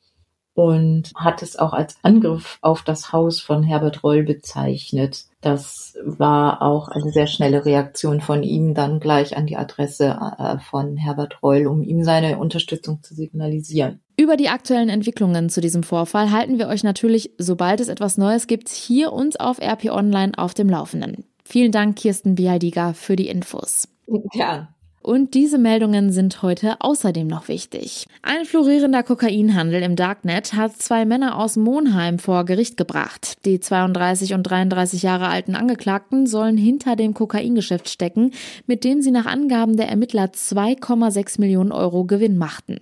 und 0.53 1.13
hat 1.15 1.41
es 1.41 1.57
auch 1.57 1.73
als 1.73 1.97
Angriff 2.03 2.57
auf 2.61 2.83
das 2.83 3.13
Haus 3.13 3.39
von 3.39 3.63
Herbert 3.63 4.03
Reul 4.03 4.23
bezeichnet. 4.23 5.25
Das 5.41 5.93
war 6.03 6.61
auch 6.61 6.89
eine 6.89 7.11
sehr 7.11 7.27
schnelle 7.27 7.63
Reaktion 7.63 8.19
von 8.19 8.43
ihm 8.43 8.73
dann 8.73 8.99
gleich 8.99 9.37
an 9.37 9.45
die 9.45 9.55
Adresse 9.55 10.17
äh, 10.37 10.59
von 10.59 10.97
Herbert 10.97 11.41
Reul, 11.41 11.67
um 11.67 11.81
ihm 11.81 12.03
seine 12.03 12.37
Unterstützung 12.37 13.01
zu 13.03 13.13
signalisieren. 13.15 14.01
Über 14.17 14.35
die 14.35 14.49
aktuellen 14.49 14.89
Entwicklungen 14.89 15.49
zu 15.49 15.61
diesem 15.61 15.83
Vorfall 15.83 16.31
halten 16.31 16.59
wir 16.59 16.67
euch 16.67 16.83
natürlich, 16.83 17.31
sobald 17.37 17.79
es 17.79 17.87
etwas 17.87 18.17
Neues 18.17 18.47
gibt, 18.47 18.67
hier 18.67 19.13
und 19.13 19.39
auf 19.39 19.61
RP 19.61 19.85
Online 19.85 20.33
auf 20.37 20.53
dem 20.53 20.69
Laufenden. 20.69 21.23
Vielen 21.45 21.71
Dank, 21.71 21.95
Kirsten 21.95 22.35
Bialdiger, 22.35 22.93
für 22.93 23.15
die 23.15 23.29
Infos. 23.29 23.87
Ja. 24.33 24.69
Und 25.01 25.33
diese 25.33 25.57
Meldungen 25.57 26.11
sind 26.11 26.41
heute 26.41 26.75
außerdem 26.79 27.27
noch 27.27 27.47
wichtig. 27.47 28.05
Ein 28.21 28.45
florierender 28.45 29.03
Kokainhandel 29.03 29.81
im 29.81 29.95
Darknet 29.95 30.53
hat 30.53 30.75
zwei 30.77 31.05
Männer 31.05 31.37
aus 31.37 31.55
Monheim 31.55 32.19
vor 32.19 32.45
Gericht 32.45 32.75
gebracht. 32.75 33.45
Die 33.45 33.59
32 33.59 34.33
und 34.33 34.43
33 34.43 35.01
Jahre 35.03 35.27
alten 35.27 35.55
Angeklagten 35.55 36.27
sollen 36.27 36.57
hinter 36.57 36.95
dem 36.95 37.13
Kokaingeschäft 37.13 37.89
stecken, 37.89 38.31
mit 38.67 38.83
dem 38.83 39.01
sie 39.01 39.11
nach 39.11 39.25
Angaben 39.25 39.77
der 39.77 39.87
Ermittler 39.87 40.25
2,6 40.25 41.39
Millionen 41.39 41.71
Euro 41.71 42.03
Gewinn 42.03 42.37
machten. 42.37 42.79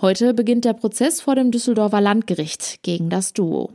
Heute 0.00 0.34
beginnt 0.34 0.64
der 0.64 0.72
Prozess 0.72 1.20
vor 1.20 1.34
dem 1.34 1.50
Düsseldorfer 1.50 2.00
Landgericht 2.00 2.82
gegen 2.82 3.10
das 3.10 3.34
Duo. 3.34 3.70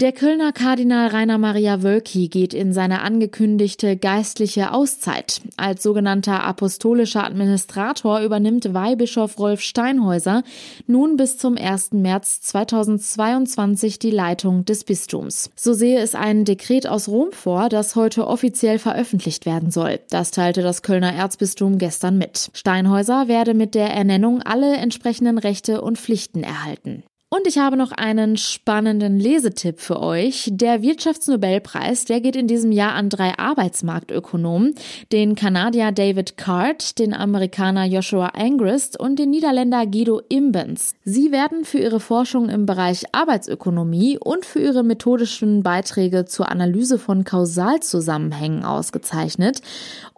Der 0.00 0.12
Kölner 0.12 0.52
Kardinal 0.52 1.08
Rainer 1.08 1.38
Maria 1.38 1.82
Wölki 1.82 2.28
geht 2.28 2.54
in 2.54 2.72
seine 2.72 3.02
angekündigte 3.02 3.96
geistliche 3.96 4.72
Auszeit. 4.72 5.40
Als 5.56 5.82
sogenannter 5.82 6.44
apostolischer 6.44 7.24
Administrator 7.24 8.20
übernimmt 8.20 8.72
Weihbischof 8.72 9.40
Rolf 9.40 9.60
Steinhäuser 9.60 10.44
nun 10.86 11.16
bis 11.16 11.36
zum 11.36 11.56
1. 11.56 11.94
März 11.94 12.42
2022 12.42 13.98
die 13.98 14.12
Leitung 14.12 14.64
des 14.64 14.84
Bistums. 14.84 15.50
So 15.56 15.72
sehe 15.72 15.98
es 15.98 16.14
ein 16.14 16.44
Dekret 16.44 16.86
aus 16.86 17.08
Rom 17.08 17.32
vor, 17.32 17.68
das 17.68 17.96
heute 17.96 18.28
offiziell 18.28 18.78
veröffentlicht 18.78 19.46
werden 19.46 19.72
soll. 19.72 19.98
Das 20.10 20.30
teilte 20.30 20.62
das 20.62 20.82
Kölner 20.82 21.12
Erzbistum 21.12 21.76
gestern 21.76 22.18
mit. 22.18 22.52
Steinhäuser 22.54 23.26
werde 23.26 23.52
mit 23.52 23.74
der 23.74 23.92
Ernennung 23.92 24.42
alle 24.42 24.76
entsprechenden 24.76 25.38
Rechte 25.38 25.80
und 25.80 25.98
Pflichten 25.98 26.44
erhalten. 26.44 27.02
Und 27.30 27.46
ich 27.46 27.58
habe 27.58 27.76
noch 27.76 27.92
einen 27.92 28.38
spannenden 28.38 29.20
Lesetipp 29.20 29.80
für 29.80 30.00
euch. 30.00 30.48
Der 30.50 30.80
Wirtschaftsnobelpreis, 30.80 32.06
der 32.06 32.22
geht 32.22 32.36
in 32.36 32.46
diesem 32.46 32.72
Jahr 32.72 32.94
an 32.94 33.10
drei 33.10 33.36
Arbeitsmarktökonomen, 33.36 34.74
den 35.12 35.34
Kanadier 35.34 35.92
David 35.92 36.38
Card, 36.38 36.98
den 36.98 37.12
Amerikaner 37.12 37.84
Joshua 37.84 38.28
Angrist 38.28 38.98
und 38.98 39.18
den 39.18 39.28
Niederländer 39.28 39.84
Guido 39.86 40.22
Imbens. 40.30 40.94
Sie 41.04 41.30
werden 41.30 41.66
für 41.66 41.76
ihre 41.76 42.00
Forschung 42.00 42.48
im 42.48 42.64
Bereich 42.64 43.04
Arbeitsökonomie 43.12 44.16
und 44.18 44.46
für 44.46 44.60
ihre 44.60 44.82
methodischen 44.82 45.62
Beiträge 45.62 46.24
zur 46.24 46.48
Analyse 46.48 46.98
von 46.98 47.24
Kausalzusammenhängen 47.24 48.64
ausgezeichnet. 48.64 49.60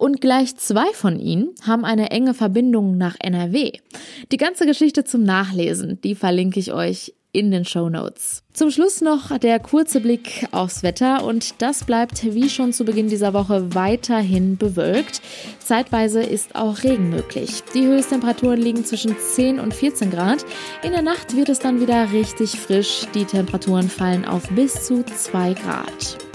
Und 0.00 0.22
gleich 0.22 0.56
zwei 0.56 0.86
von 0.94 1.20
ihnen 1.20 1.50
haben 1.60 1.84
eine 1.84 2.10
enge 2.10 2.32
Verbindung 2.32 2.96
nach 2.96 3.16
NRW. 3.20 3.72
Die 4.32 4.38
ganze 4.38 4.64
Geschichte 4.64 5.04
zum 5.04 5.24
Nachlesen, 5.24 6.00
die 6.00 6.14
verlinke 6.14 6.58
ich 6.58 6.72
euch 6.72 7.12
in 7.32 7.50
den 7.50 7.66
Show 7.66 7.90
Notes. 7.90 8.42
Zum 8.54 8.70
Schluss 8.70 9.02
noch 9.02 9.36
der 9.36 9.60
kurze 9.60 10.00
Blick 10.00 10.48
aufs 10.52 10.82
Wetter 10.82 11.22
und 11.22 11.60
das 11.60 11.84
bleibt 11.84 12.24
wie 12.34 12.48
schon 12.48 12.72
zu 12.72 12.86
Beginn 12.86 13.08
dieser 13.08 13.34
Woche 13.34 13.74
weiterhin 13.74 14.56
bewölkt. 14.56 15.20
Zeitweise 15.58 16.22
ist 16.22 16.56
auch 16.56 16.82
Regen 16.82 17.10
möglich. 17.10 17.62
Die 17.74 17.84
Höchsttemperaturen 17.86 18.58
liegen 18.58 18.86
zwischen 18.86 19.14
10 19.18 19.60
und 19.60 19.74
14 19.74 20.10
Grad. 20.10 20.46
In 20.82 20.92
der 20.92 21.02
Nacht 21.02 21.36
wird 21.36 21.50
es 21.50 21.58
dann 21.58 21.78
wieder 21.78 22.10
richtig 22.10 22.58
frisch. 22.58 23.02
Die 23.14 23.26
Temperaturen 23.26 23.90
fallen 23.90 24.24
auf 24.24 24.48
bis 24.48 24.86
zu 24.86 25.04
2 25.04 25.52
Grad. 25.52 26.29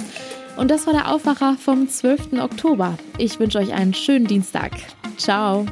Und 0.58 0.72
das 0.72 0.88
war 0.88 0.94
der 0.94 1.14
Aufwacher 1.14 1.56
vom 1.60 1.88
12. 1.88 2.34
Oktober. 2.42 2.98
Ich 3.18 3.40
wünsche 3.40 3.60
euch 3.60 3.74
einen 3.74 3.94
schönen 3.94 4.26
Dienstag. 4.26 4.72
Ciao. 5.18 5.66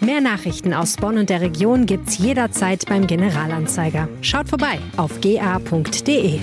Mehr 0.00 0.20
Nachrichten 0.20 0.72
aus 0.72 0.96
Bonn 0.96 1.18
und 1.18 1.30
der 1.30 1.40
Region 1.40 1.86
gibt's 1.86 2.18
jederzeit 2.18 2.86
beim 2.88 3.06
Generalanzeiger. 3.06 4.08
Schaut 4.22 4.48
vorbei 4.48 4.78
auf 4.96 5.20
ga.de. 5.20 6.40